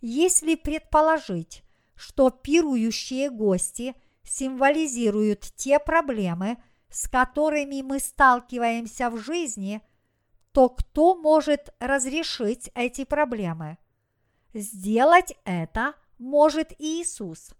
Если 0.00 0.54
предположить, 0.54 1.62
что 1.94 2.30
пирующие 2.30 3.30
гости 3.30 3.94
символизируют 4.24 5.40
те 5.56 5.78
проблемы, 5.78 6.62
с 6.88 7.08
которыми 7.08 7.82
мы 7.82 7.98
сталкиваемся 7.98 9.10
в 9.10 9.18
жизни, 9.18 9.82
то 10.52 10.68
кто 10.68 11.14
может 11.14 11.74
разрешить 11.80 12.70
эти 12.74 13.04
проблемы? 13.04 13.78
Сделать 14.54 15.34
это 15.44 15.94
может 16.18 16.72
Иисус. 16.78 17.50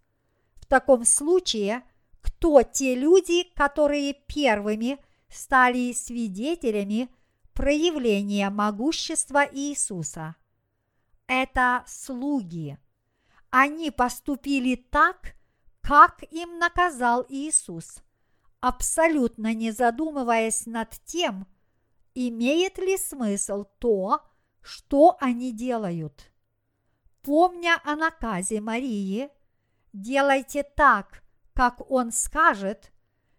В 0.56 0.66
таком 0.66 1.04
случае, 1.04 1.82
кто 2.20 2.62
те 2.62 2.94
люди, 2.94 3.44
которые 3.54 4.14
первыми– 4.14 4.98
стали 5.32 5.92
свидетелями 5.92 7.08
проявления 7.54 8.50
могущества 8.50 9.48
Иисуса. 9.50 10.36
Это 11.26 11.84
слуги. 11.86 12.78
Они 13.50 13.90
поступили 13.90 14.76
так, 14.76 15.34
как 15.80 16.22
им 16.30 16.58
наказал 16.58 17.24
Иисус, 17.28 18.02
абсолютно 18.60 19.54
не 19.54 19.72
задумываясь 19.72 20.66
над 20.66 20.90
тем, 21.04 21.46
имеет 22.14 22.78
ли 22.78 22.96
смысл 22.96 23.64
то, 23.78 24.22
что 24.60 25.16
они 25.20 25.52
делают. 25.52 26.30
Помня 27.22 27.80
о 27.84 27.94
наказе 27.94 28.60
Марии, 28.60 29.30
делайте 29.92 30.64
так, 30.64 31.22
как 31.54 31.88
Он 31.90 32.10
скажет, 32.10 32.92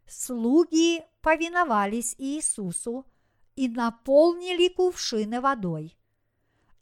слуги 0.07 1.03
повиновались 1.21 2.15
Иисусу 2.17 3.05
и 3.55 3.67
наполнили 3.67 4.69
кувшины 4.69 5.41
водой. 5.41 5.97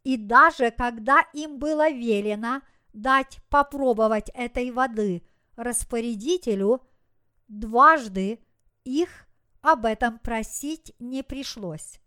И 0.03 0.15
даже 0.15 0.69
когда 0.71 1.21
им 1.33 1.57
было 1.57 1.89
велено 1.89 2.61
дать 2.93 3.39
попробовать 3.49 4.29
этой 4.35 4.69
воды 4.71 5.23
распорядителю, 5.55 6.81
дважды 7.47 8.39
их 8.83 9.09
об 9.61 9.85
этом 9.85 10.19
просить 10.19 10.93
не 10.99 11.23
пришлось. 11.23 11.99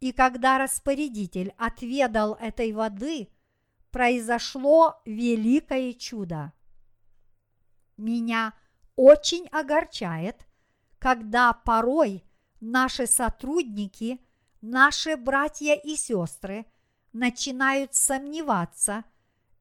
И 0.00 0.12
когда 0.12 0.58
распорядитель 0.58 1.54
отведал 1.58 2.34
этой 2.34 2.72
воды, 2.72 3.28
произошло 3.90 5.00
великое 5.04 5.92
чудо. 5.92 6.52
Меня 7.96 8.54
очень 8.96 9.46
огорчает, 9.48 10.46
когда 10.98 11.52
порой 11.52 12.24
наши 12.60 13.06
сотрудники 13.06 14.20
наши 14.60 15.16
братья 15.16 15.74
и 15.74 15.96
сестры 15.96 16.66
начинают 17.12 17.94
сомневаться 17.94 19.04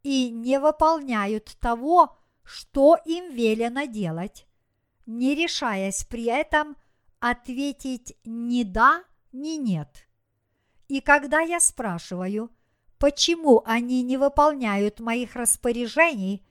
и 0.03 0.29
не 0.29 0.59
выполняют 0.59 1.57
того, 1.59 2.17
что 2.43 2.97
им 3.05 3.31
велено 3.33 3.85
делать, 3.85 4.47
не 5.05 5.35
решаясь 5.35 6.03
при 6.03 6.25
этом 6.25 6.75
ответить 7.19 8.17
ни 8.23 8.63
да, 8.63 9.03
ни 9.31 9.57
нет. 9.57 10.07
И 10.87 11.01
когда 11.01 11.41
я 11.41 11.59
спрашиваю, 11.59 12.49
почему 12.99 13.63
они 13.65 14.03
не 14.03 14.17
выполняют 14.17 14.99
моих 14.99 15.35
распоряжений, 15.35 16.45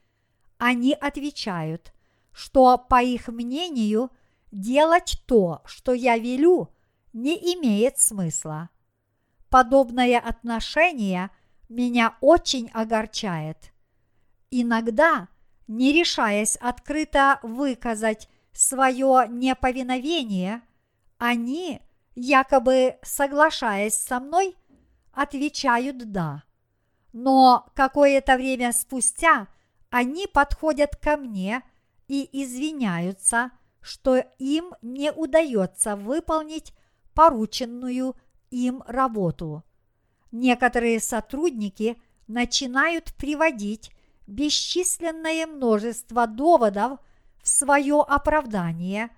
они 0.57 0.93
отвечают, 0.93 1.93
что, 2.33 2.77
по 2.77 3.01
их 3.01 3.27
мнению, 3.27 4.11
делать 4.51 5.21
то, 5.25 5.61
что 5.65 5.93
я 5.93 6.17
велю, 6.17 6.69
не 7.13 7.35
имеет 7.55 7.99
смысла. 7.99 8.69
Подобное 9.49 10.19
отношение 10.19 11.29
меня 11.69 12.17
очень 12.19 12.69
огорчает. 12.73 13.71
Иногда, 14.51 15.27
не 15.67 15.93
решаясь 15.93 16.55
открыто 16.57 17.39
выказать 17.43 18.27
свое 18.51 19.27
неповиновение, 19.29 20.61
они, 21.17 21.81
якобы 22.15 22.97
соглашаясь 23.03 23.95
со 23.95 24.19
мной, 24.19 24.55
отвечают 25.19 26.11
«да». 26.11 26.43
Но 27.11 27.65
какое-то 27.75 28.37
время 28.37 28.71
спустя 28.71 29.47
они 29.89 30.27
подходят 30.27 30.95
ко 30.95 31.17
мне 31.17 31.63
и 32.07 32.29
извиняются, 32.31 33.51
что 33.81 34.17
им 34.37 34.73
не 34.81 35.11
удается 35.11 35.95
выполнить 35.95 36.73
порученную 37.13 38.15
им 38.51 38.83
работу. 38.87 39.63
Некоторые 40.31 40.99
сотрудники 40.99 42.01
начинают 42.27 43.13
приводить 43.15 43.91
бесчисленное 44.27 45.47
множество 45.47 46.27
доводов 46.27 46.99
в 47.41 47.47
свое 47.49 48.01
оправдание 48.07 49.09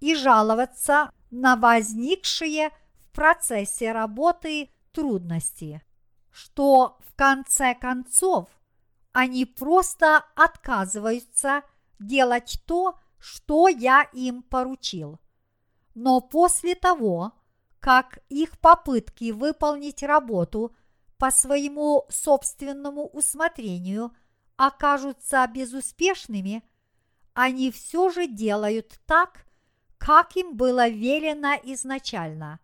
и 0.00 0.14
жаловаться 0.16 1.10
на 1.30 1.56
возникшие 1.56 2.70
в 2.98 3.12
процессе 3.14 3.92
работы 3.92 4.70
трудности, 4.96 5.82
что 6.32 6.96
в 7.06 7.14
конце 7.14 7.74
концов 7.74 8.48
они 9.12 9.44
просто 9.44 10.24
отказываются 10.34 11.62
делать 11.98 12.62
то, 12.66 12.98
что 13.18 13.68
я 13.68 14.08
им 14.14 14.42
поручил. 14.42 15.20
Но 15.94 16.22
после 16.22 16.74
того, 16.74 17.32
как 17.78 18.20
их 18.30 18.58
попытки 18.58 19.32
выполнить 19.32 20.02
работу 20.02 20.74
по 21.18 21.30
своему 21.30 22.06
собственному 22.08 23.06
усмотрению 23.06 24.16
окажутся 24.56 25.46
безуспешными, 25.46 26.62
они 27.34 27.70
все 27.70 28.08
же 28.08 28.26
делают 28.26 28.98
так, 29.04 29.44
как 29.98 30.36
им 30.36 30.56
было 30.56 30.88
велено 30.88 31.52
изначально. 31.64 32.60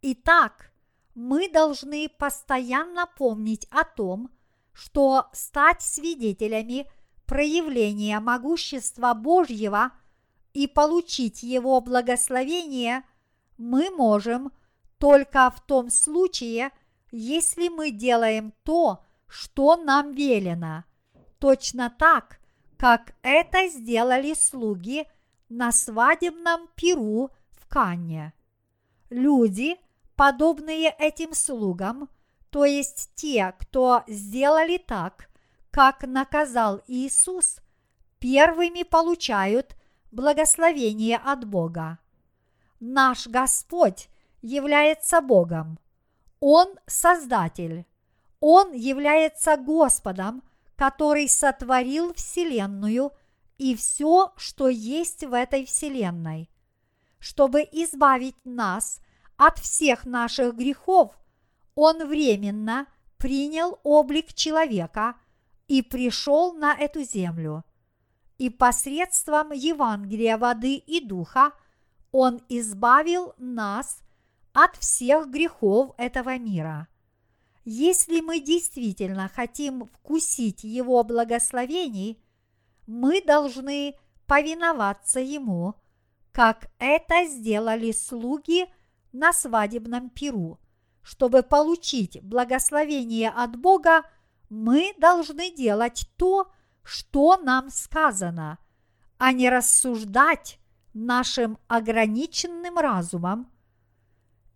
Итак, 0.00 0.71
мы 1.14 1.48
должны 1.48 2.08
постоянно 2.08 3.06
помнить 3.06 3.66
о 3.70 3.84
том, 3.84 4.30
что 4.72 5.28
стать 5.32 5.82
свидетелями 5.82 6.86
проявления 7.26 8.20
могущества 8.20 9.14
Божьего 9.14 9.92
и 10.52 10.66
получить 10.66 11.42
Его 11.42 11.80
благословение– 11.80 13.04
мы 13.62 13.90
можем 13.90 14.52
только 14.98 15.50
в 15.50 15.60
том 15.60 15.88
случае, 15.90 16.70
если 17.10 17.68
мы 17.68 17.90
делаем 17.90 18.52
то, 18.64 19.04
что 19.28 19.76
нам 19.76 20.12
велено, 20.12 20.84
точно 21.38 21.88
так, 21.90 22.40
как 22.76 23.14
это 23.22 23.68
сделали 23.68 24.34
слуги 24.34 25.06
на 25.48 25.70
свадебном 25.70 26.68
пиру 26.74 27.30
в 27.50 27.68
Канне. 27.68 28.32
Люди, 29.10 29.76
подобные 30.22 30.94
этим 31.00 31.34
слугам, 31.34 32.08
то 32.50 32.64
есть 32.64 33.10
те, 33.16 33.54
кто 33.58 34.04
сделали 34.06 34.78
так, 34.78 35.28
как 35.72 36.04
наказал 36.04 36.80
Иисус, 36.86 37.58
первыми 38.20 38.84
получают 38.84 39.74
благословение 40.12 41.16
от 41.16 41.44
Бога 41.44 41.98
наш 42.82 43.26
Господь 43.26 44.08
является 44.42 45.20
Богом. 45.20 45.80
Он 46.40 46.68
Создатель. 46.86 47.86
Он 48.40 48.72
является 48.72 49.56
Господом, 49.56 50.42
который 50.76 51.28
сотворил 51.28 52.12
Вселенную 52.14 53.12
и 53.58 53.76
все, 53.76 54.32
что 54.36 54.68
есть 54.68 55.24
в 55.24 55.32
этой 55.32 55.64
Вселенной. 55.64 56.50
Чтобы 57.20 57.60
избавить 57.60 58.36
нас 58.44 59.00
от 59.46 59.58
всех 59.58 60.04
наших 60.04 60.54
грехов, 60.54 61.18
Он 61.74 62.06
временно 62.06 62.86
принял 63.18 63.78
облик 63.82 64.32
человека 64.34 65.16
и 65.68 65.82
пришел 65.82 66.52
на 66.52 66.74
эту 66.74 67.02
землю. 67.02 67.64
И 68.38 68.50
посредством 68.50 69.52
Евангелия 69.52 70.36
воды 70.36 70.74
и 70.74 71.00
духа– 71.00 71.52
он 72.12 72.42
избавил 72.50 73.32
нас 73.38 74.02
от 74.52 74.76
всех 74.76 75.30
грехов 75.30 75.94
этого 75.96 76.38
мира. 76.38 76.88
Если 77.64 78.20
мы 78.20 78.40
действительно 78.40 79.30
хотим 79.34 79.86
вкусить 79.86 80.62
Его 80.62 81.02
благословений, 81.04 82.22
мы 82.86 83.22
должны 83.22 83.94
повиноваться 84.26 85.20
Ему, 85.20 85.74
как 86.32 86.70
это 86.78 87.24
сделали 87.24 87.92
слуги 87.92 88.66
на 89.12 89.32
свадебном 89.32 90.10
пиру. 90.10 90.58
Чтобы 91.02 91.42
получить 91.42 92.22
благословение 92.22 93.30
от 93.30 93.56
Бога, 93.56 94.02
мы 94.48 94.94
должны 94.98 95.50
делать 95.50 96.08
то, 96.16 96.50
что 96.84 97.36
нам 97.36 97.70
сказано, 97.70 98.58
а 99.18 99.32
не 99.32 99.48
рассуждать 99.48 100.58
нашим 100.94 101.58
ограниченным 101.68 102.78
разумом, 102.78 103.50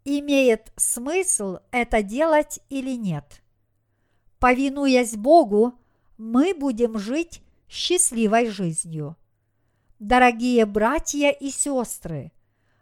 имеет 0.05 0.73
смысл 0.77 1.59
это 1.71 2.03
делать 2.03 2.61
или 2.69 2.97
нет. 2.97 3.43
Повинуясь 4.39 5.17
Богу, 5.17 5.79
мы 6.19 6.55
будем 6.55 6.99
жить 6.99 7.43
счастливой 7.69 8.49
жизнью. 8.49 9.17
Дорогие 9.99 10.67
братья 10.67 11.31
и 11.31 11.51
сестры, 11.51 12.33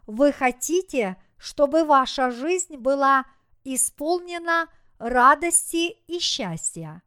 вы 0.06 0.32
хотите, 0.32 1.16
чтобы 1.44 1.84
ваша 1.84 2.30
жизнь 2.30 2.78
была 2.78 3.26
исполнена 3.64 4.66
радости 4.98 5.90
и 6.06 6.18
счастья? 6.18 7.02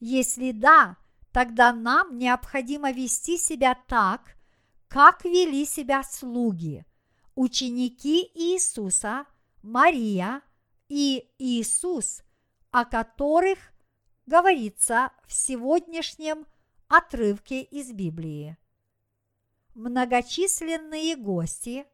Если 0.00 0.52
да, 0.52 0.98
тогда 1.32 1.72
нам 1.72 2.18
необходимо 2.18 2.92
вести 2.92 3.38
себя 3.38 3.74
так, 3.88 4.36
как 4.86 5.24
вели 5.24 5.64
себя 5.64 6.02
слуги, 6.02 6.84
ученики 7.34 8.30
Иисуса, 8.34 9.24
Мария 9.62 10.42
и 10.90 11.26
Иисус, 11.38 12.22
о 12.70 12.84
которых 12.84 13.58
говорится 14.26 15.10
в 15.26 15.32
сегодняшнем 15.32 16.46
отрывке 16.88 17.62
из 17.62 17.92
Библии. 17.92 18.58
Многочисленные 19.74 21.16
гости 21.16 21.86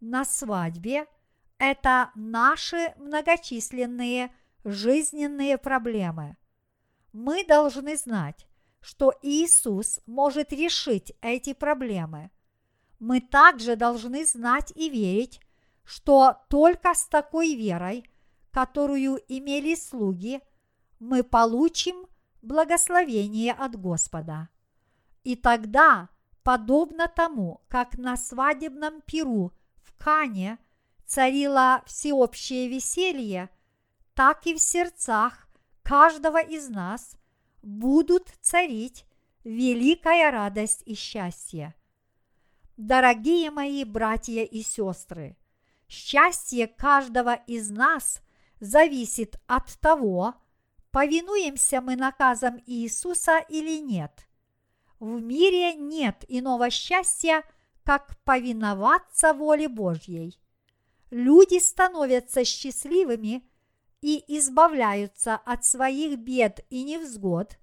на 0.00 0.24
свадьбе– 0.24 1.06
это 1.58 2.10
наши 2.14 2.94
многочисленные 2.96 4.34
жизненные 4.64 5.58
проблемы. 5.58 6.36
Мы 7.12 7.44
должны 7.44 7.96
знать, 7.96 8.46
что 8.80 9.12
Иисус 9.22 10.00
может 10.06 10.52
решить 10.52 11.12
эти 11.20 11.52
проблемы. 11.52 12.30
Мы 12.98 13.20
также 13.20 13.76
должны 13.76 14.26
знать 14.26 14.72
и 14.74 14.88
верить, 14.88 15.40
что 15.84 16.36
только 16.48 16.94
с 16.94 17.06
такой 17.06 17.54
верой, 17.54 18.04
которую 18.50 19.20
имели 19.28 19.74
слуги, 19.74 20.40
мы 20.98 21.22
получим 21.22 22.06
благословение 22.42 23.52
от 23.52 23.76
Господа. 23.76 24.48
И 25.24 25.36
тогда, 25.36 26.08
подобно 26.42 27.08
тому, 27.08 27.60
как 27.68 27.98
на 27.98 28.16
свадебном 28.16 29.02
пиру 29.02 29.52
Кане 30.00 30.58
царило 31.04 31.82
всеобщее 31.86 32.68
веселье, 32.68 33.50
так 34.14 34.46
и 34.46 34.54
в 34.54 34.58
сердцах 34.58 35.46
каждого 35.82 36.40
из 36.40 36.68
нас 36.68 37.16
будут 37.62 38.32
царить 38.40 39.04
великая 39.44 40.30
радость 40.30 40.82
и 40.86 40.94
счастье. 40.94 41.74
Дорогие 42.76 43.50
мои 43.50 43.84
братья 43.84 44.42
и 44.42 44.62
сестры, 44.62 45.36
Счастье 45.90 46.68
каждого 46.68 47.34
из 47.34 47.68
нас 47.68 48.22
зависит 48.60 49.40
от 49.48 49.76
того, 49.80 50.34
повинуемся 50.92 51.80
мы 51.80 51.96
наказам 51.96 52.62
Иисуса 52.64 53.40
или 53.48 53.80
нет. 53.80 54.28
В 55.00 55.20
мире 55.20 55.74
нет 55.74 56.24
иного 56.28 56.70
счастья, 56.70 57.42
как 57.84 58.16
повиноваться 58.24 59.32
воле 59.32 59.68
Божьей. 59.68 60.38
Люди 61.10 61.58
становятся 61.58 62.44
счастливыми 62.44 63.42
и 64.00 64.22
избавляются 64.38 65.36
от 65.36 65.64
своих 65.64 66.18
бед 66.18 66.64
и 66.70 66.84
невзгод, 66.84 67.58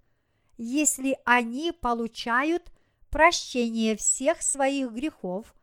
если 0.57 1.17
они 1.25 1.71
получают 1.71 2.71
прощение 3.09 3.95
всех 3.95 4.41
своих 4.41 4.91
грехов 4.91 5.55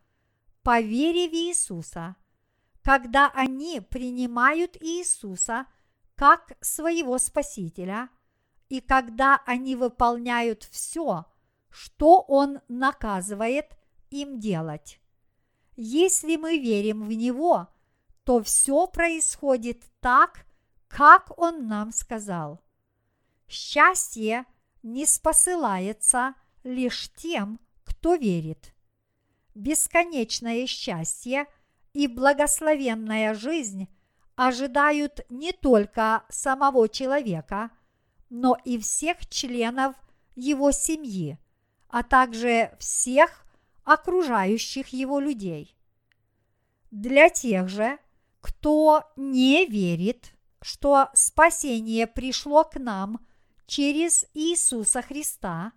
по 0.63 0.81
вере 0.81 1.29
в 1.29 1.33
Иисуса, 1.35 2.17
когда 2.83 3.31
они 3.35 3.81
принимают 3.81 4.77
Иисуса 4.81 5.67
как 6.15 6.57
своего 6.61 7.19
Спасителя 7.19 8.09
и 8.69 8.81
когда 8.81 9.43
они 9.47 9.77
выполняют 9.77 10.65
все, 10.65 11.27
что 11.71 12.21
Он 12.23 12.61
наказывает 12.69 13.77
им 14.23 14.39
делать. 14.39 15.01
Если 15.77 16.37
мы 16.37 16.59
верим 16.59 17.07
в 17.07 17.13
Него, 17.13 17.69
то 18.25 18.43
все 18.43 18.87
происходит 18.87 19.83
так, 20.01 20.47
как 20.89 21.37
Он 21.39 21.67
нам 21.67 21.93
сказал. 21.93 22.61
Счастье 23.49 24.47
не 24.83 25.07
спосылается 25.07 26.35
лишь 26.63 27.11
тем, 27.15 27.61
кто 27.85 28.15
верит. 28.15 28.75
Бесконечное 29.55 30.67
счастье 30.67 31.47
и 31.93 32.07
благословенная 32.07 33.35
жизнь 33.35 33.89
ожидают 34.37 35.21
не 35.29 35.53
только 35.53 36.25
самого 36.29 36.89
человека, 36.89 37.71
но 38.31 38.57
и 38.65 38.79
всех 38.79 39.27
членов 39.29 39.95
его 40.35 40.73
семьи, 40.73 41.39
а 41.89 42.03
также 42.03 42.75
всех 42.79 43.45
окружающих 43.85 44.89
его 44.89 45.21
людей. 45.21 45.77
Для 46.91 47.29
тех 47.29 47.69
же, 47.69 47.99
кто 48.41 49.05
не 49.17 49.67
верит, 49.67 50.35
что 50.61 51.11
спасение 51.15 52.07
пришло 52.07 52.65
к 52.65 52.79
нам 52.79 53.19
через 53.67 54.27
Иисуса 54.35 55.03
Христа, 55.03 55.73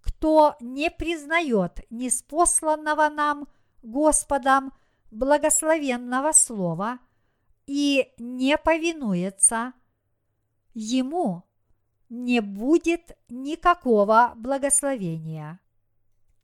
кто 0.00 0.56
не 0.60 0.90
признает 0.90 1.80
неспосланного 1.90 3.08
нам 3.08 3.48
Господом 3.82 4.72
благословенного 5.10 6.32
Слова 6.32 6.98
и 7.66 8.12
не 8.18 8.56
повинуется 8.56 9.72
Ему, 10.74 11.42
не 12.08 12.40
будет 12.40 13.16
никакого 13.28 14.34
благословения. 14.36 15.58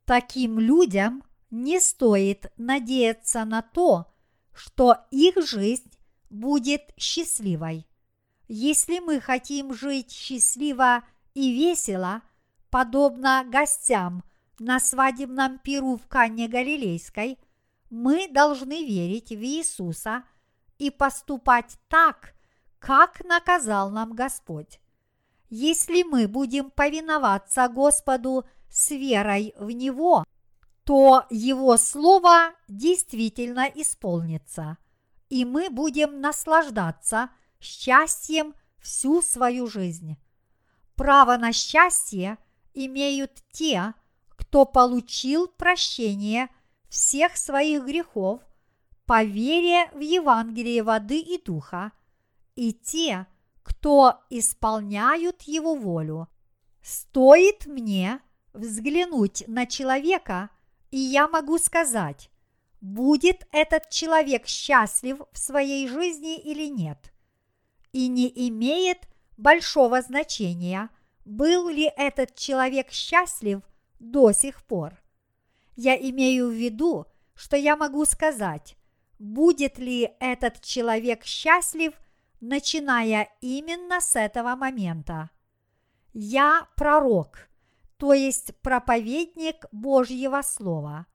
Таким 0.05 0.59
людям 0.59 1.23
не 1.49 1.79
стоит 1.79 2.51
надеяться 2.57 3.45
на 3.45 3.61
то, 3.61 4.11
что 4.53 4.97
их 5.11 5.45
жизнь 5.45 5.91
будет 6.29 6.93
счастливой. 6.97 7.87
Если 8.47 8.99
мы 8.99 9.21
хотим 9.21 9.73
жить 9.73 10.11
счастливо 10.11 11.03
и 11.33 11.53
весело, 11.53 12.21
подобно 12.69 13.45
гостям 13.47 14.23
на 14.59 14.79
свадебном 14.79 15.59
пиру 15.59 15.97
в 15.97 16.07
Канне 16.07 16.47
Галилейской, 16.47 17.39
мы 17.89 18.27
должны 18.27 18.85
верить 18.85 19.29
в 19.29 19.41
Иисуса 19.41 20.23
и 20.79 20.89
поступать 20.89 21.77
так, 21.87 22.33
как 22.79 23.23
наказал 23.23 23.91
нам 23.91 24.13
Господь. 24.13 24.79
Если 25.49 26.03
мы 26.03 26.27
будем 26.27 26.71
повиноваться 26.71 27.69
Господу 27.69 28.45
с 28.73 28.89
верой 28.89 29.53
в 29.59 29.69
Него, 29.69 30.25
то 30.83 31.25
Его 31.29 31.77
Слово 31.77 32.53
действительно 32.67 33.69
исполнится, 33.75 34.77
и 35.29 35.45
мы 35.45 35.69
будем 35.69 36.19
наслаждаться 36.19 37.29
счастьем 37.61 38.55
всю 38.81 39.21
свою 39.21 39.67
жизнь. 39.67 40.17
Право 40.95 41.37
на 41.37 41.53
счастье 41.53 42.39
имеют 42.73 43.43
те, 43.51 43.93
кто 44.29 44.65
получил 44.65 45.47
прощение 45.47 46.49
всех 46.89 47.37
своих 47.37 47.85
грехов 47.85 48.41
по 49.05 49.23
вере 49.23 49.91
в 49.93 49.99
Евангелие 49.99 50.81
воды 50.81 51.19
и 51.19 51.39
духа, 51.39 51.91
и 52.55 52.73
те, 52.73 53.27
кто 53.61 54.19
исполняют 54.31 55.43
его 55.43 55.75
волю. 55.75 56.27
Стоит 56.81 57.67
мне 57.67 58.19
взглянуть 58.53 59.43
на 59.47 59.65
человека, 59.65 60.49
и 60.91 60.97
я 60.97 61.27
могу 61.27 61.57
сказать, 61.57 62.29
будет 62.81 63.47
этот 63.51 63.89
человек 63.89 64.47
счастлив 64.47 65.21
в 65.31 65.37
своей 65.37 65.87
жизни 65.87 66.37
или 66.37 66.67
нет. 66.67 67.13
И 67.91 68.07
не 68.07 68.31
имеет 68.49 69.07
большого 69.37 70.01
значения, 70.01 70.89
был 71.25 71.69
ли 71.69 71.91
этот 71.95 72.35
человек 72.35 72.91
счастлив 72.91 73.61
до 73.99 74.31
сих 74.31 74.63
пор. 74.65 75.01
Я 75.75 75.95
имею 75.95 76.49
в 76.49 76.53
виду, 76.53 77.07
что 77.33 77.55
я 77.55 77.75
могу 77.75 78.05
сказать, 78.05 78.77
будет 79.17 79.77
ли 79.77 80.11
этот 80.19 80.61
человек 80.61 81.23
счастлив, 81.23 81.93
начиная 82.41 83.29
именно 83.41 84.01
с 84.01 84.15
этого 84.15 84.55
момента. 84.55 85.29
Я 86.13 86.67
пророк, 86.75 87.47
то 88.03 88.11
есть 88.11 88.53
проповедник 88.57 89.65
Божьего 89.71 90.41
Слова. 90.41 91.05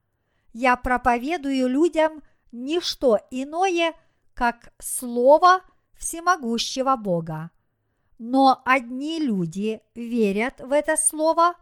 Я 0.54 0.74
проповедую 0.74 1.68
людям 1.68 2.22
не 2.50 2.80
что 2.80 3.18
иное, 3.30 3.92
как 4.32 4.72
Слово 4.78 5.60
всемогущего 5.98 6.96
Бога. 6.96 7.50
Но 8.18 8.62
одни 8.64 9.20
люди 9.20 9.82
верят 9.94 10.60
в 10.60 10.72
это 10.72 10.96
Слово, 10.96 11.56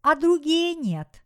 а 0.00 0.16
другие 0.16 0.74
нет. 0.74 1.22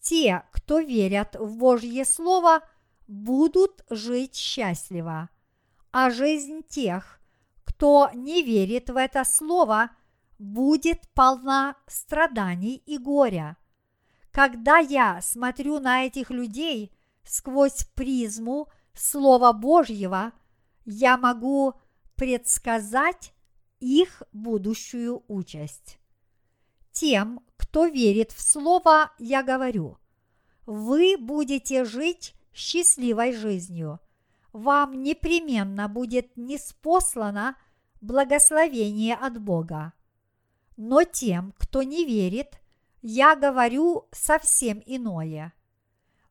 Те, 0.00 0.44
кто 0.50 0.78
верят 0.78 1.36
в 1.38 1.58
Божье 1.58 2.06
Слово, 2.06 2.62
будут 3.06 3.84
жить 3.90 4.34
счастливо, 4.34 5.28
а 5.92 6.08
жизнь 6.08 6.62
тех, 6.66 7.20
кто 7.64 8.08
не 8.14 8.42
верит 8.42 8.88
в 8.88 8.96
это 8.96 9.24
Слово, 9.24 9.90
будет 10.38 11.08
полна 11.14 11.76
страданий 11.86 12.82
и 12.86 12.98
горя. 12.98 13.56
Когда 14.30 14.78
я 14.78 15.20
смотрю 15.20 15.80
на 15.80 16.04
этих 16.04 16.30
людей 16.30 16.92
сквозь 17.24 17.84
призму 17.94 18.68
Слова 18.94 19.52
Божьего, 19.52 20.32
я 20.84 21.16
могу 21.16 21.74
предсказать 22.16 23.32
их 23.80 24.22
будущую 24.32 25.24
участь. 25.28 25.98
Тем, 26.92 27.40
кто 27.56 27.86
верит 27.86 28.32
в 28.32 28.40
Слово, 28.40 29.12
я 29.18 29.42
говорю, 29.42 29.98
вы 30.66 31.16
будете 31.18 31.84
жить 31.84 32.34
счастливой 32.52 33.32
жизнью. 33.32 34.00
Вам 34.52 35.02
непременно 35.02 35.88
будет 35.88 36.36
неспослано 36.36 37.56
благословение 38.00 39.14
от 39.14 39.40
Бога. 39.40 39.92
Но 40.78 41.02
тем, 41.02 41.54
кто 41.58 41.82
не 41.82 42.04
верит, 42.04 42.60
я 43.02 43.34
говорю 43.34 44.06
совсем 44.12 44.80
иное. 44.86 45.52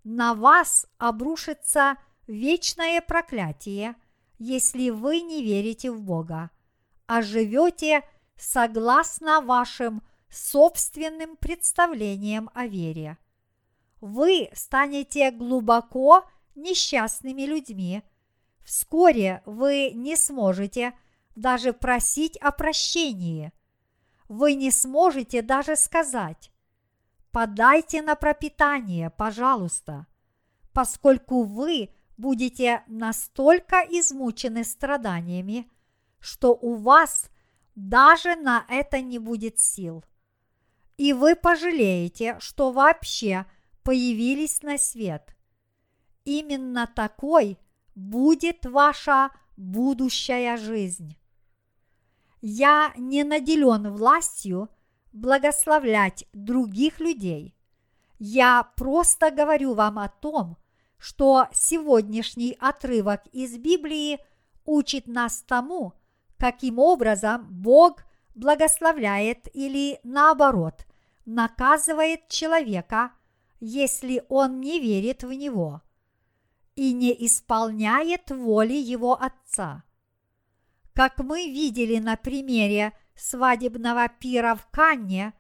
На 0.05 0.33
вас 0.33 0.87
обрушится 0.97 1.97
вечное 2.27 3.01
проклятие, 3.01 3.95
если 4.39 4.89
вы 4.89 5.19
не 5.19 5.43
верите 5.43 5.91
в 5.91 6.01
Бога, 6.01 6.49
а 7.07 7.21
живете 7.21 8.07
согласно 8.37 9.41
вашим 9.41 10.01
собственным 10.29 11.35
представлениям 11.35 12.49
о 12.53 12.67
вере. 12.67 13.17
Вы 13.99 14.49
станете 14.53 15.31
глубоко 15.31 16.23
несчастными 16.55 17.41
людьми. 17.41 18.01
Вскоре 18.63 19.43
вы 19.45 19.91
не 19.93 20.15
сможете 20.15 20.97
даже 21.35 21.73
просить 21.73 22.37
о 22.37 22.53
прощении– 22.53 23.51
вы 24.27 24.55
не 24.55 24.71
сможете 24.71 25.41
даже 25.41 25.75
сказать 25.75 26.51
«подайте 27.31 28.01
на 28.01 28.15
пропитание, 28.15 29.09
пожалуйста», 29.09 30.07
поскольку 30.73 31.43
вы 31.43 31.89
будете 32.17 32.83
настолько 32.87 33.77
измучены 33.77 34.63
страданиями, 34.63 35.69
что 36.19 36.53
у 36.53 36.75
вас 36.75 37.29
даже 37.75 38.35
на 38.35 38.65
это 38.69 39.01
не 39.01 39.19
будет 39.19 39.59
сил. 39.59 40.03
И 40.97 41.13
вы 41.13 41.35
пожалеете, 41.35 42.37
что 42.39 42.71
вообще 42.71 43.45
появились 43.83 44.63
на 44.63 44.77
свет. 44.77 45.35
Именно 46.25 46.87
такой 46.87 47.57
будет 47.95 48.65
ваша 48.65 49.29
будущая 49.55 50.57
жизнь. 50.57 51.15
Я 52.41 52.93
не 52.97 53.23
наделен 53.23 53.91
властью 53.93 54.69
благословлять 55.11 56.25
других 56.33 56.99
людей. 56.99 57.55
Я 58.19 58.63
просто 58.75 59.31
говорю 59.31 59.73
вам 59.73 59.99
о 59.99 60.09
том, 60.09 60.57
что 60.97 61.47
сегодняшний 61.53 62.55
отрывок 62.59 63.25
из 63.31 63.57
Библии 63.57 64.19
учит 64.65 65.07
нас 65.07 65.43
тому, 65.47 65.93
каким 66.37 66.79
образом 66.79 67.47
Бог 67.49 68.03
благословляет 68.35 69.47
или 69.55 69.99
наоборот 70.03 70.85
наказывает 71.25 72.27
человека, 72.29 73.11
если 73.59 74.23
он 74.29 74.59
не 74.61 74.79
верит 74.79 75.23
в 75.23 75.31
него 75.31 75.81
и 76.75 76.93
не 76.93 77.11
исполняет 77.25 78.29
воли 78.29 78.73
его 78.73 79.19
отца. 79.19 79.83
Как 80.97 81.19
мы 81.19 81.51
видели 81.51 81.99
на 81.99 82.15
примере 82.17 82.91
свадебного 83.13 84.09
пира 84.09 84.55
в 84.55 84.65
Канне, 84.71 85.33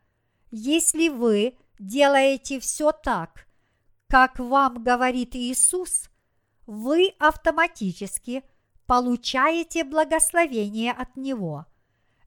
если 0.51 1.09
вы 1.09 1.57
делаете 1.79 2.59
все 2.59 2.91
так, 2.91 3.47
как 4.07 4.37
вам 4.37 4.83
говорит 4.83 5.35
Иисус, 5.35 6.11
вы 6.67 7.15
автоматически 7.17 8.43
получаете 8.85 9.83
благословение 9.83 10.91
от 10.91 11.17
Него, 11.17 11.65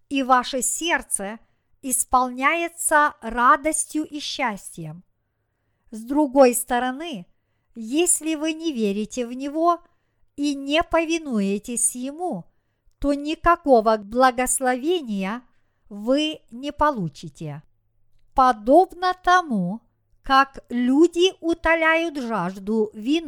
и 0.08 0.24
ваше 0.24 0.60
сердце 0.60 1.38
исполняется 1.82 3.14
радостью 3.20 4.02
и 4.06 4.18
счастьем. 4.18 5.04
С 5.92 6.02
другой 6.02 6.52
стороны, 6.52 7.26
если 7.76 8.34
вы 8.34 8.54
не 8.54 8.72
верите 8.72 9.24
в 9.24 9.32
Него 9.32 9.78
и 10.34 10.56
не 10.56 10.82
повинуетесь 10.82 11.94
Ему, 11.94 12.49
то 13.00 13.14
никакого 13.14 13.96
благословения 13.96 15.42
вы 15.88 16.40
не 16.50 16.70
получите. 16.70 17.62
Подобно 18.34 19.14
тому, 19.24 19.80
как 20.22 20.64
люди 20.68 21.32
утоляют 21.40 22.18
жажду 22.18 22.90
вин, 22.92 23.26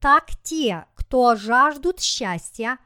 так 0.00 0.30
те, 0.42 0.86
кто 0.94 1.34
жаждут 1.34 2.00
счастья, 2.00 2.78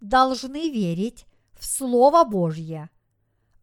должны 0.00 0.70
верить 0.70 1.26
в 1.58 1.64
Слово 1.64 2.24
Божье. 2.24 2.90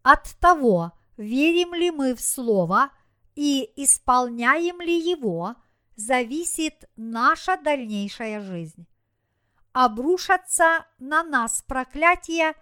От 0.02 0.36
того, 0.40 0.94
верим 1.18 1.74
ли 1.76 1.92
мы 1.92 2.16
в 2.16 2.22
Слово 2.22 2.90
и 3.36 3.72
исполняем 3.76 4.82
ли 4.82 4.98
его, 4.98 5.56
зависит 5.96 6.90
наша 6.96 7.56
дальнейшая 7.58 8.42
жизнь. 8.42 8.88
Обрушатся 9.76 10.86
на 11.00 11.22
нас 11.22 11.62
проклятие 11.68 12.54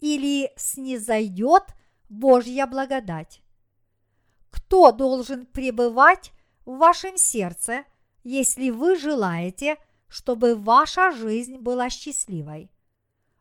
или 0.00 0.50
снизойдет 0.56 1.64
Божья 2.08 2.66
благодать. 2.66 3.42
Кто 4.48 4.90
должен 4.90 5.44
пребывать 5.44 6.32
в 6.64 6.78
вашем 6.78 7.18
сердце, 7.18 7.84
если 8.24 8.70
вы 8.70 8.96
желаете, 8.96 9.76
чтобы 10.08 10.54
ваша 10.54 11.12
жизнь 11.12 11.58
была 11.58 11.90
счастливой. 11.90 12.70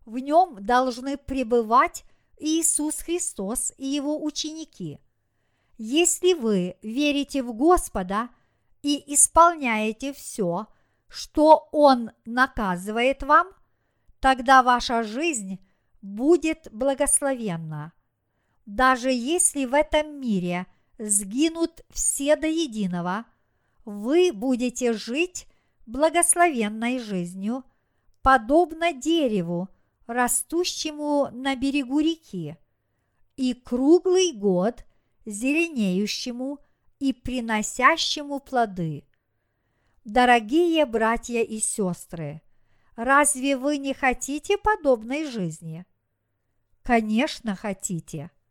В 0.06 0.18
нем 0.18 0.58
должны 0.66 1.16
пребывать 1.16 2.04
Иисус 2.38 2.98
Христос 2.98 3.72
и 3.78 3.88
его 3.88 4.22
ученики. 4.22 5.00
Если 5.78 6.34
вы 6.34 6.76
верите 6.82 7.44
в 7.44 7.54
Господа 7.54 8.28
и 8.82 9.02
исполняете 9.14 10.12
все, 10.12 10.68
что 11.12 11.68
Он 11.72 12.12
наказывает 12.26 13.22
вам, 13.24 13.48
тогда 14.20 14.64
ваша 14.64 15.04
жизнь 15.04 15.60
будет 16.02 16.68
благословенна. 16.72 17.94
Даже 18.66 19.12
если 19.12 19.66
в 19.66 19.74
этом 19.74 20.20
мире– 20.20 20.66
сгинут 21.08 21.82
все 21.90 22.36
до 22.36 22.48
единого, 22.48 23.26
вы 23.86 24.32
будете 24.34 24.94
жить 24.94 25.48
благословенной 25.86 27.00
жизнью, 27.00 27.64
подобно 28.22 28.94
дереву, 28.94 29.70
растущему 30.06 31.30
на 31.32 31.56
берегу 31.56 32.00
реки, 32.00 32.58
и 33.36 33.54
круглый 33.54 34.34
год 34.34 34.86
зеленеющему 35.26 36.60
и 37.00 37.14
приносящему 37.14 38.40
плоды. 38.40 39.06
Дорогие 40.04 40.86
братья 40.86 41.42
и 41.42 41.60
сестры, 41.60 42.42
разве 42.96 43.56
вы 43.56 43.78
не 43.78 43.94
хотите 43.94 44.58
подобной 44.58 45.26
жизни? 45.26 45.86
Конечно, 46.84 47.56
хотите– 47.56 48.32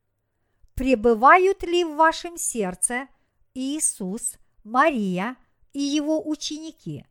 пребывают 0.81 1.63
ли 1.63 1.85
в 1.85 1.95
вашем 1.97 2.39
сердце 2.39 3.09
Иисус, 3.53 4.39
Мария 4.65 5.37
и 5.75 5.83
его 5.83 6.27
ученики? 6.27 7.05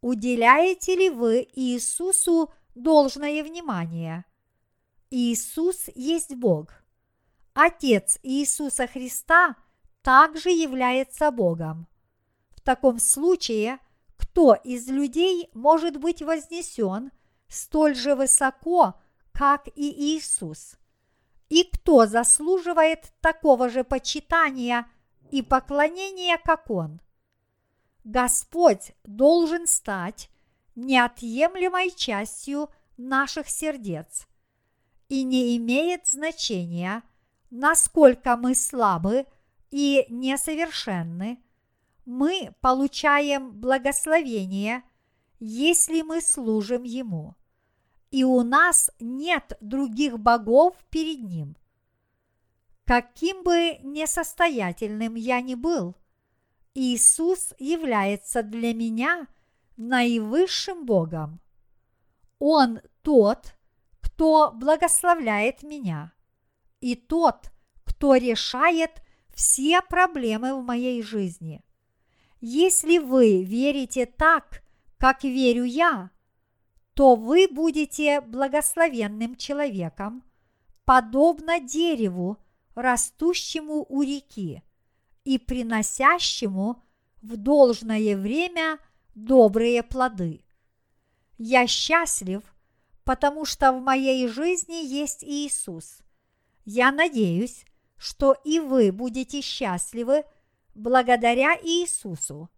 Уделяете 0.00 0.96
ли 0.96 1.08
вы 1.08 1.46
Иисусу 1.54 2.52
должное 2.74 3.44
внимание? 3.44 4.24
Иисус 5.08 5.88
есть 5.94 6.34
Бог. 6.34 6.82
Отец 7.54 8.18
Иисуса 8.24 8.88
Христа 8.88 9.54
также 10.02 10.50
является 10.50 11.30
Богом. 11.30 11.86
Таком 12.70 13.00
случае, 13.00 13.80
кто 14.16 14.54
из 14.54 14.86
людей 14.86 15.50
может 15.54 15.96
быть 15.96 16.22
вознесен 16.22 17.10
столь 17.48 17.96
же 17.96 18.14
высоко, 18.14 18.94
как 19.32 19.66
и 19.74 19.90
Иисус? 19.90 20.76
И 21.48 21.64
кто 21.64 22.06
заслуживает 22.06 23.12
такого 23.20 23.68
же 23.70 23.82
почитания 23.82 24.88
и 25.32 25.42
поклонения, 25.42 26.38
как 26.38 26.70
он? 26.70 27.00
Господь 28.04 28.92
должен 29.02 29.66
стать 29.66 30.30
неотъемлемой 30.76 31.90
частью 31.90 32.70
наших 32.96 33.48
сердец. 33.48 34.28
И 35.08 35.24
не 35.24 35.56
имеет 35.56 36.06
значения, 36.06 37.02
насколько 37.50 38.36
мы 38.36 38.54
слабы 38.54 39.26
и 39.72 40.06
несовершенны, 40.08 41.42
мы 42.10 42.54
получаем 42.60 43.52
благословение, 43.52 44.82
если 45.38 46.02
мы 46.02 46.20
служим 46.20 46.82
Ему 46.82 47.36
и 48.10 48.24
у 48.24 48.42
нас 48.42 48.90
нет 48.98 49.56
других 49.60 50.18
богов 50.18 50.76
перед 50.90 51.20
Ним. 51.20 51.56
Каким 52.84 53.44
бы 53.44 53.78
несостоятельным 53.82 55.14
я 55.14 55.40
ни 55.40 55.54
был, 55.54 55.96
Иисус 56.74 57.54
является 57.58 58.42
для 58.42 58.74
меня 58.74 59.28
наивысшим 59.76 60.86
Богом. 60.86 61.40
Он 62.38 62.80
тот, 63.02 63.54
кто 64.00 64.50
благословляет 64.52 65.62
меня, 65.62 66.12
и 66.80 66.96
тот, 66.96 67.52
кто 67.84 68.16
решает 68.16 69.02
все 69.34 69.82
проблемы 69.82 70.54
в 70.54 70.64
моей 70.64 71.02
жизни. 71.02 71.62
Если 72.40 72.98
вы 72.98 73.44
верите 73.44 74.06
так, 74.06 74.62
как 74.98 75.24
верю 75.24 75.64
я, 75.64 76.10
то 76.94 77.14
вы 77.14 77.48
будете 77.48 78.20
благословенным 78.20 79.36
человеком, 79.36 80.24
подобно 80.84 81.60
дереву, 81.60 82.38
растущему 82.74 83.84
у 83.88 84.02
реки 84.02 84.62
и 85.24 85.38
приносящему 85.38 86.82
в 87.20 87.36
должное 87.36 88.16
время 88.16 88.78
добрые 89.14 89.82
плоды. 89.82 90.42
Я 91.36 91.66
счастлив, 91.66 92.42
потому 93.04 93.44
что 93.44 93.72
в 93.72 93.82
моей 93.82 94.28
жизни 94.28 94.84
есть 94.84 95.22
Иисус. 95.24 95.98
Я 96.64 96.90
надеюсь, 96.92 97.64
что 97.96 98.34
и 98.44 98.60
вы 98.60 98.92
будете 98.92 99.40
счастливы 99.40 100.24
благодаря 100.80 101.56
Иисусу. 101.62 102.50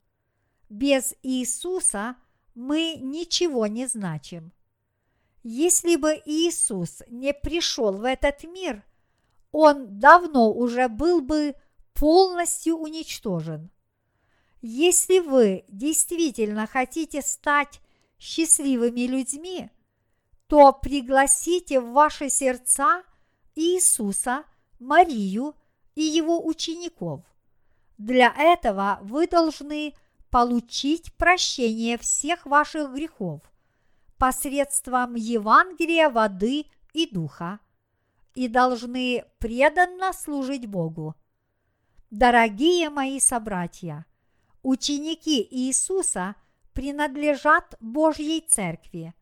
Без 0.69 1.15
Иисуса– 1.23 2.17
мы 2.55 2.97
ничего 3.01 3.67
не 3.67 3.87
значим. 3.87 4.53
Если 5.43 5.97
бы 5.97 6.21
Иисус 6.25 7.03
не 7.09 7.33
пришел 7.33 7.93
в 7.93 8.05
этот 8.05 8.45
мир, 8.45 8.85
он 9.51 9.99
давно 9.99 10.53
уже 10.53 10.89
был 10.89 11.21
бы 11.21 11.55
полностью 11.95 12.77
уничтожен. 12.77 13.71
Если 14.61 15.19
вы 15.19 15.65
действительно 15.69 16.67
хотите 16.67 17.23
стать 17.23 17.81
счастливыми 18.19 19.03
людьми, 19.03 19.71
то 20.47 20.73
пригласите 20.73 21.81
в 21.81 21.91
ваши 21.91 22.29
сердца 22.29 23.03
Иисуса, 23.57 24.45
Марию 24.79 25.57
и 25.97 26.03
его 26.03 26.47
учеников. 26.47 27.25
Для 28.03 28.35
этого 28.37 28.99
вы 29.03 29.29
должны 29.29 29.95
получить 30.29 31.13
прощение 31.15 31.97
всех 31.99 32.47
ваших 32.47 32.93
грехов, 32.93 33.43
посредством 34.19 35.15
Евангелия 35.15 36.11
воды 36.11 36.67
и 36.93 37.09
духа 37.09 37.61
и 38.35 38.49
должны 38.49 39.25
преданно 39.39 40.13
служить 40.13 40.67
Богу. 40.67 41.15
Дорогие 42.11 42.91
мои 42.91 43.21
собратья, 43.21 44.05
ученики 44.65 45.47
Иисуса 45.49 46.35
принадлежат 46.73 47.77
Божьей 47.79 48.41
Церкви. 48.41 49.15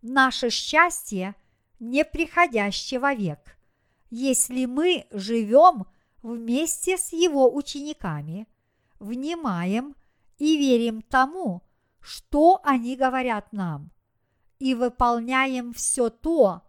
Наше 0.00 0.48
счастье– 0.48 1.34
неприходящий 1.80 2.96
век, 2.96 3.58
если 4.08 4.64
мы 4.64 5.06
живем 5.10 5.86
вместе 6.26 6.98
с 6.98 7.12
Его 7.12 7.54
учениками, 7.54 8.48
внимаем 8.98 9.94
и 10.38 10.56
верим 10.56 11.02
тому, 11.02 11.62
что 12.00 12.60
они 12.64 12.96
говорят 12.96 13.52
нам, 13.52 13.92
и 14.58 14.74
выполняем 14.74 15.72
все 15.72 16.10
то, 16.10 16.62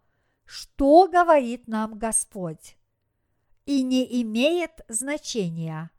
что 0.45 1.07
говорит 1.07 1.67
нам 1.67 1.97
Господь. 1.97 2.77
И 3.65 3.83
не 3.83 4.21
имеет 4.21 4.71
значения, 4.87 5.91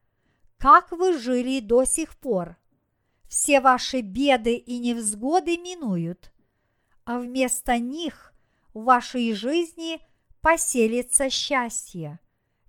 как 0.57 0.93
вы 0.93 1.19
жили 1.19 1.61
до 1.61 1.85
сих 1.85 2.17
пор. 2.17 2.57
Все 3.29 3.61
ваши 3.61 4.01
беды 4.01 4.55
и 4.55 4.79
невзгоды 4.79 5.59
минуют, 5.59 6.33
а 7.05 7.19
вместо 7.19 7.79
них 7.79 8.33
в 8.73 8.85
вашей 8.85 9.35
жизни 9.35 10.01
поселится 10.41 11.29
счастье, 11.29 12.21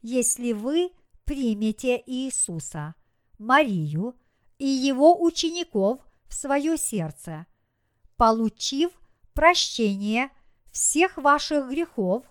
если 0.02 0.54
вы 0.54 0.92
примете 1.26 2.02
Иисуса, 2.06 2.96
Марию 3.38 4.16
и 4.58 4.68
его 4.68 5.22
учеников 5.22 6.00
в 6.28 6.34
свое 6.34 6.78
сердце, 6.78 7.46
получив 8.18 8.92
прощение 9.34 10.30
всех 10.72 11.18
ваших 11.18 11.70
грехов 11.70 12.26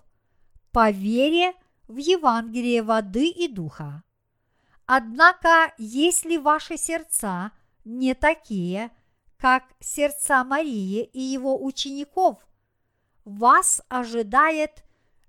по 0.71 0.91
вере 0.91 1.53
в 1.87 1.97
Евангелие 1.97 2.83
воды 2.83 3.27
и 3.27 3.47
духа. 3.47 4.03
Однако, 4.85 5.73
если 5.77 6.37
ваши 6.37 6.77
сердца 6.77 7.51
не 7.85 8.13
такие, 8.13 8.91
как 9.37 9.63
сердца 9.79 10.43
Марии 10.43 11.03
и 11.03 11.19
его 11.19 11.63
учеников, 11.63 12.37
вас 13.23 13.81
ожидает 13.87 14.83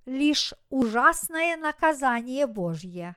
лишь 0.07 0.55
ужасное 0.69 1.57
наказание 1.57 2.47
Божье. 2.47 3.17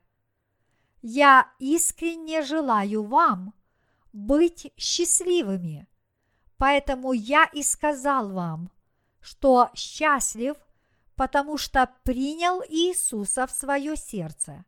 Я 1.02 1.52
искренне 1.60 2.44
желаю 2.44 3.04
вам 3.04 3.54
быть 4.14 4.72
счастливыми, 4.78 5.88
поэтому 6.58 7.14
я 7.14 7.46
и 7.46 7.64
сказал 7.64 8.32
вам, 8.32 8.72
что 9.20 9.70
счастлив, 9.74 10.56
потому 11.16 11.58
что 11.58 11.90
принял 12.04 12.62
Иисуса 12.70 13.48
в 13.48 13.52
свое 13.52 13.96
сердце. 13.96 14.66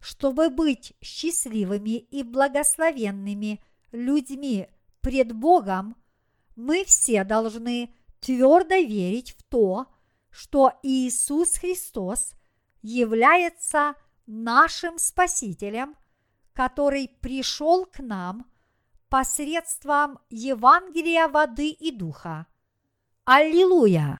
Чтобы 0.00 0.50
быть 0.50 0.94
счастливыми 1.00 1.98
и 1.98 2.22
благословенными 2.22 3.60
людьми 3.90 4.68
пред 5.00 5.32
Богом, 5.32 5.96
мы 6.56 6.84
все 6.84 7.24
должны 7.24 7.94
твердо 8.20 8.76
верить 8.76 9.32
в 9.32 9.42
то, 9.44 9.86
что 10.38 10.78
Иисус 10.84 11.58
Христос 11.58 12.34
является 12.80 13.94
нашим 14.26 14.96
Спасителем, 14.96 15.96
который 16.52 17.08
пришел 17.20 17.84
к 17.86 17.98
нам 17.98 18.48
посредством 19.08 20.20
Евангелия 20.30 21.26
воды 21.26 21.70
и 21.70 21.90
духа. 21.90 22.46
Аллилуйя! 23.24 24.16